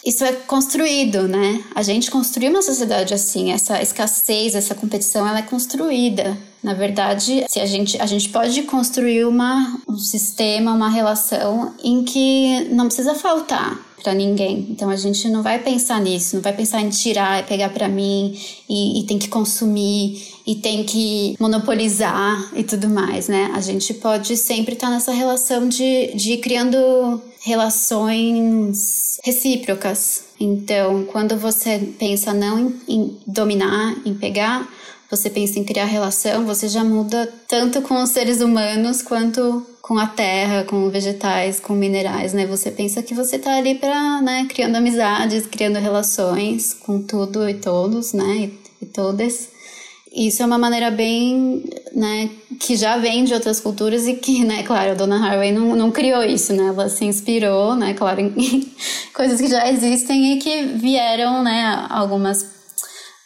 [0.05, 1.65] isso é construído, né?
[1.75, 6.39] A gente construiu uma sociedade assim, essa escassez, essa competição, ela é construída.
[6.65, 12.03] Na verdade, se a gente a gente pode construir uma um sistema, uma relação em
[12.03, 14.67] que não precisa faltar para ninguém.
[14.71, 17.87] Então a gente não vai pensar nisso, não vai pensar em tirar e pegar para
[17.87, 18.39] mim
[18.69, 23.51] e, e tem que consumir e tem que monopolizar e tudo mais, né?
[23.55, 30.25] A gente pode sempre estar tá nessa relação de, de criando relações recíprocas.
[30.41, 34.67] Então, quando você pensa não em, em dominar, em pegar,
[35.15, 39.99] você pensa em criar relação, você já muda tanto com os seres humanos quanto com
[39.99, 42.47] a terra, com vegetais, com minerais, né?
[42.47, 47.55] Você pensa que você tá ali para, né, criando amizades, criando relações com tudo e
[47.55, 48.37] todos, né?
[48.37, 49.55] E, e todas
[50.15, 54.63] isso é uma maneira bem, né, que já vem de outras culturas e que, né,
[54.63, 58.31] claro, a Dona Haraway não, não criou isso, né, ela se inspirou, né, claro, em
[59.13, 62.54] coisas que já existem e que vieram, né, algumas,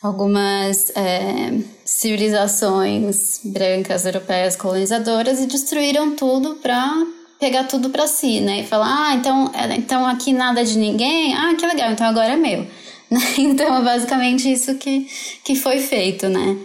[0.03, 7.07] algumas é, civilizações brancas, europeias, colonizadoras e destruíram tudo para
[7.38, 11.34] pegar tudo para si, né, e falar, ah, então, é, então aqui nada de ninguém,
[11.34, 12.66] ah, que legal, então agora é meu.
[13.38, 15.09] Então, é basicamente isso que,
[15.42, 16.59] que foi feito, né?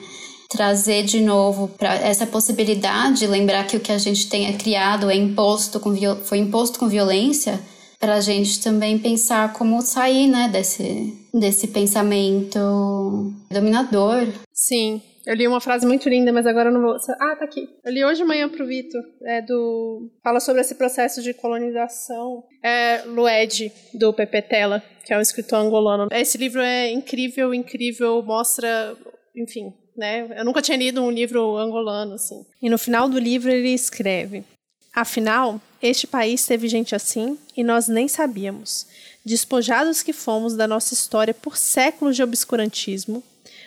[0.53, 5.15] trazer de novo para essa possibilidade, lembrar que o que a gente tenha criado é
[5.15, 7.59] imposto com foi imposto com violência,
[8.04, 12.60] para a gente também pensar como sair, né, desse, desse pensamento
[13.49, 14.28] dominador.
[14.51, 16.97] Sim, eu li uma frase muito linda, mas agora eu não vou.
[17.18, 17.70] Ah, tá aqui.
[17.82, 19.01] Eu li hoje de manhã pro Vitor.
[19.24, 20.12] É do.
[20.22, 22.43] Fala sobre esse processo de colonização.
[22.62, 26.10] É Lued, do Pepe Tela, que é um escritor angolano.
[26.12, 28.97] Esse livro é incrível, incrível, mostra,
[29.34, 30.28] enfim, né?
[30.36, 32.43] Eu nunca tinha lido um livro angolano assim.
[32.62, 34.43] E no final do livro ele escreve:
[34.96, 38.86] Afinal, este país teve gente assim e nós nem sabíamos.
[39.26, 43.24] Despojados que fomos da nossa história por séculos de obscurantismo,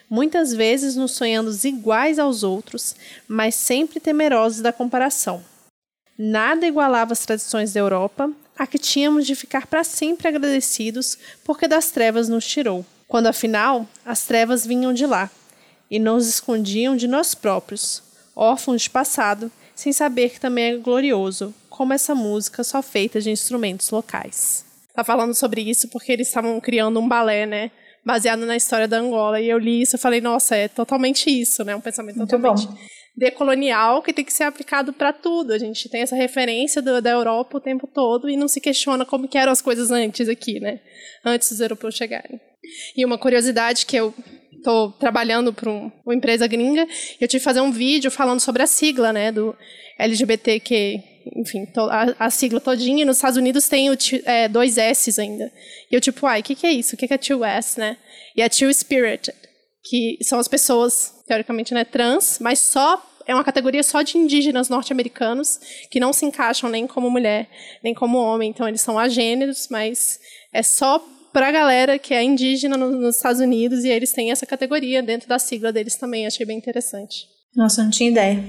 [0.08, 2.94] muitas vezes nos sonhando iguais aos outros,
[3.26, 5.42] mas sempre temerosos da comparação.
[6.16, 11.66] Nada igualava as tradições da Europa, a que tínhamos de ficar para sempre agradecidos porque
[11.66, 15.28] das trevas nos tirou, quando afinal as trevas vinham de lá,
[15.90, 18.02] e nos escondiam de nós próprios,
[18.34, 23.30] órfãos de passado, sem saber que também é glorioso, como essa música só feita de
[23.30, 24.64] instrumentos locais.
[24.94, 27.70] Tá falando sobre isso porque eles estavam criando um balé, né?
[28.02, 29.38] Baseado na história da Angola.
[29.38, 31.76] E eu li isso e falei, nossa, é totalmente isso, né?
[31.76, 32.74] Um pensamento Muito totalmente bom.
[33.14, 35.52] decolonial que tem que ser aplicado para tudo.
[35.52, 39.04] A gente tem essa referência do, da Europa o tempo todo e não se questiona
[39.04, 40.80] como que eram as coisas antes aqui, né?
[41.22, 42.40] Antes dos europeus chegarem.
[42.96, 44.14] E uma curiosidade que eu
[44.56, 46.86] estou trabalhando para um, uma empresa gringa,
[47.20, 49.56] eu tive que fazer um vídeo falando sobre a sigla, né, do
[49.98, 51.02] LGBTQ,
[51.36, 55.50] enfim, a, a sigla todinha, e nos Estados Unidos tem o, é, dois S's ainda.
[55.90, 56.94] E eu tipo, uai, o que, que é isso?
[56.94, 57.96] O que, que é two S, né?
[58.36, 59.34] E é two spirited,
[59.84, 64.68] que são as pessoas, teoricamente, né, trans, mas só é uma categoria só de indígenas
[64.68, 65.58] norte-americanos
[65.90, 67.48] que não se encaixam nem como mulher,
[67.82, 68.50] nem como homem.
[68.50, 70.20] Então, eles são agêneros, mas
[70.52, 71.04] é só
[71.36, 75.28] para a galera que é indígena nos Estados Unidos e eles têm essa categoria dentro
[75.28, 76.26] da sigla deles também.
[76.26, 77.28] Achei bem interessante.
[77.54, 78.42] Nossa, não tinha ideia.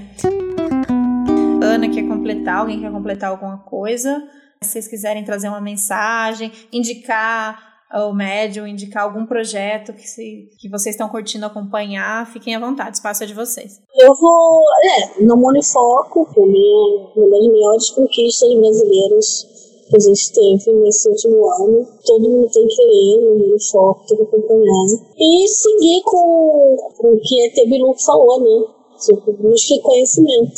[1.62, 4.26] Ana quer completar, alguém quer completar alguma coisa?
[4.62, 7.62] Se vocês quiserem trazer uma mensagem, indicar
[7.92, 12.96] o médium, indicar algum projeto que, se, que vocês estão curtindo acompanhar, fiquem à vontade,
[12.96, 13.82] espaço é de vocês.
[13.98, 19.57] Eu vou, é, no é uma das melhores conquistas brasileiras
[19.88, 21.86] que a gente teve nesse último ano.
[22.04, 24.86] Todo mundo tem que ler o foco, tem que acompanhar.
[25.18, 28.78] E seguir com, com o que a Tebilu falou, né?
[28.98, 30.54] tipo, busque conhecimento.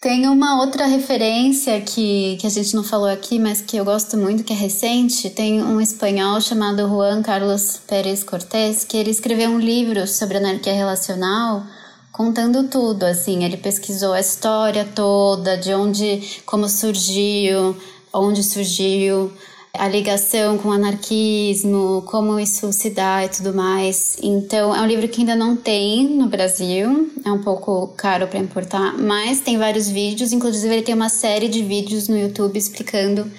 [0.00, 4.16] Tem uma outra referência que, que a gente não falou aqui, mas que eu gosto
[4.16, 5.28] muito, que é recente.
[5.28, 10.72] Tem um espanhol chamado Juan Carlos Pérez Cortés, que ele escreveu um livro sobre anarquia
[10.72, 11.64] relacional,
[12.12, 13.42] contando tudo, assim.
[13.42, 17.76] Ele pesquisou a história toda, de onde, como surgiu,
[18.20, 19.32] onde surgiu,
[19.74, 24.18] a ligação com o anarquismo, como isso se dá e tudo mais.
[24.22, 28.38] Então, é um livro que ainda não tem no Brasil, é um pouco caro para
[28.38, 33.30] importar, mas tem vários vídeos, inclusive ele tem uma série de vídeos no YouTube explicando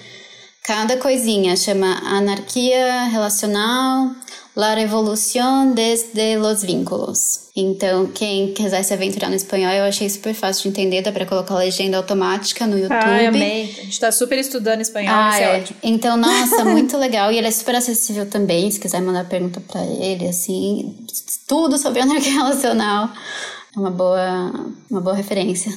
[0.64, 4.10] cada coisinha, chama Anarquia Relacional,
[4.54, 7.50] La Revolución desde los Vínculos.
[7.54, 11.26] Então, quem quiser se aventurar no espanhol, eu achei super fácil de entender, dá pra
[11.26, 12.94] colocar legenda automática no YouTube.
[12.94, 13.62] Ai, amei.
[13.62, 15.78] A gente tá super estudando espanhol, ah, isso é, é ótimo.
[15.82, 17.30] Então, nossa, muito legal.
[17.30, 20.96] E ele é super acessível também, se quiser mandar pergunta para ele, assim,
[21.46, 23.10] tudo sobre anarquia relacional.
[23.76, 24.52] É uma boa,
[24.90, 25.72] uma boa referência.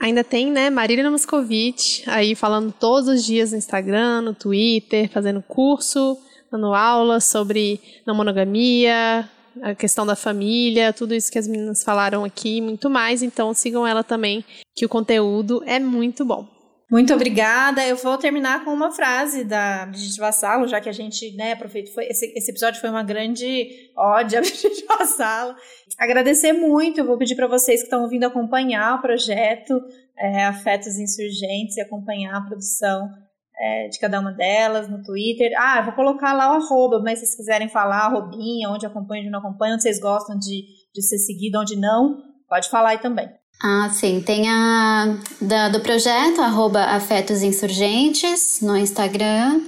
[0.00, 5.42] Ainda tem, né, Marília Moscovitch aí falando todos os dias no Instagram, no Twitter, fazendo
[5.42, 6.18] curso,
[6.56, 9.28] dando aula sobre não monogamia,
[9.62, 13.22] a questão da família, tudo isso que as meninas falaram aqui, muito mais.
[13.22, 14.44] Então sigam ela também,
[14.74, 16.46] que o conteúdo é muito bom.
[16.90, 17.84] Muito obrigada.
[17.84, 21.90] Eu vou terminar com uma frase da Brigitte Vassalo, já que a gente, né, aproveita,
[21.92, 25.54] foi, esse, esse episódio foi uma grande ódio a Brigitte Vassalo.
[25.98, 29.74] Agradecer muito, eu vou pedir para vocês que estão vindo acompanhar o projeto
[30.16, 33.10] é, Afetos Insurgentes e acompanhar a produção
[33.58, 35.50] é, de cada uma delas no Twitter.
[35.58, 39.30] Ah, vou colocar lá o arroba, mas se vocês quiserem falar, arrobinha, onde acompanha, onde
[39.30, 43.28] não acompanha, onde vocês gostam de, de ser seguido, onde não, pode falar aí também.
[43.62, 44.20] Ah, sim.
[44.20, 49.62] Tem a da, do projeto, arroba Afetos Insurgentes, no Instagram.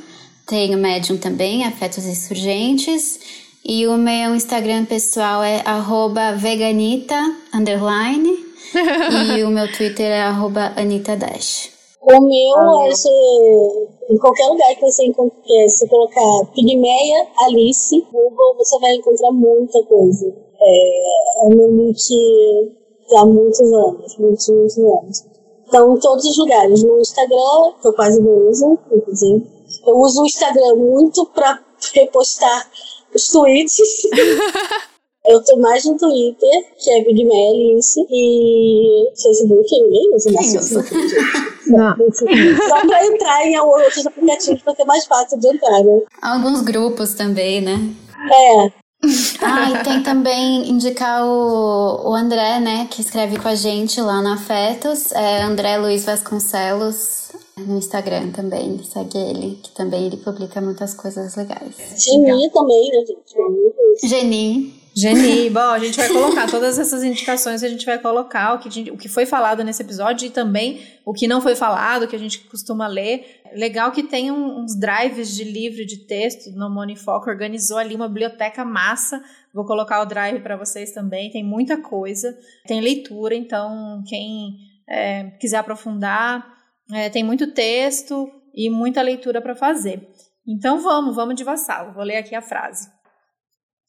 [0.46, 3.18] Tem o Medium também, Afetos Insurgentes.
[3.64, 7.16] E o meu Instagram pessoal é arroba veganita,
[7.52, 8.46] underline.
[9.36, 11.77] e o meu Twitter é arroba Anita Dash.
[12.10, 13.08] O meu ah, é se,
[14.08, 19.82] em qualquer lugar que você encontre, se colocar Pigmeia Alice, Google, você vai encontrar muita
[19.82, 20.34] coisa.
[20.58, 21.98] É, é meu nick
[23.14, 25.24] há muitos anos, muitos, muitos anos.
[25.66, 26.82] Então, em todos os lugares.
[26.82, 29.46] No Instagram, que eu quase não uso, inclusive.
[29.86, 32.70] Eu uso o Instagram muito para repostar
[33.14, 33.76] os tweets.
[35.26, 40.70] Eu tô mais no Twitter, que é Big Alice, e Facebook, ninguém usa mais.
[41.68, 41.94] Não.
[42.68, 46.00] Só pra entrar em outros aplicativos pra ser mais fácil de entrar, né?
[46.22, 47.78] Alguns grupos também, né?
[48.32, 48.88] É.
[49.40, 54.20] Ah, e tem também indicar o, o André, né, que escreve com a gente lá
[54.20, 60.60] na Afetos, é André Luiz Vasconcelos no Instagram também, segue ele, que também ele publica
[60.60, 61.76] muitas coisas legais.
[61.96, 64.08] Geni também, né, gente?
[64.08, 64.77] Geni.
[64.98, 68.90] Geni, bom, a gente vai colocar todas essas indicações, a gente vai colocar o que,
[68.90, 72.18] o que foi falado nesse episódio e também o que não foi falado, que a
[72.18, 73.42] gente costuma ler.
[73.54, 78.64] Legal que tem uns drives de livro de texto no Monifoco, organizou ali uma biblioteca
[78.64, 79.22] massa.
[79.54, 82.36] Vou colocar o drive para vocês também, tem muita coisa,
[82.66, 84.56] tem leitura, então quem
[84.88, 86.44] é, quiser aprofundar,
[86.92, 90.08] é, tem muito texto e muita leitura para fazer.
[90.46, 91.92] Então vamos, vamos de vassalo.
[91.92, 92.88] Vou ler aqui a frase.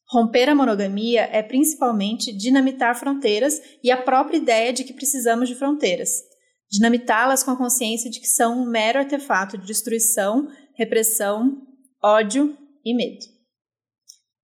[0.09, 5.55] Romper a monogamia é principalmente dinamitar fronteiras e a própria ideia de que precisamos de
[5.55, 6.09] fronteiras.
[6.71, 11.61] Dinamitá-las com a consciência de que são um mero artefato de destruição, repressão,
[12.03, 13.25] ódio e medo.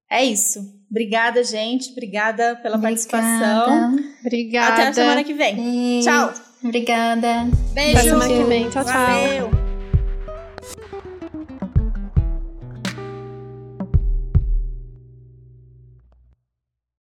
[0.10, 0.60] É isso.
[0.90, 1.92] Obrigada, gente.
[1.92, 2.82] Obrigada pela Obrigada.
[2.82, 3.96] participação.
[4.22, 4.74] Obrigada.
[4.74, 6.00] Até a semana que vem.
[6.02, 6.34] Tchau.
[6.64, 7.46] Obrigada.
[7.74, 7.98] Beijo.
[7.98, 8.70] Até semana que vem.
[8.70, 8.94] Tchau, tchau.
[8.94, 9.65] Valeu.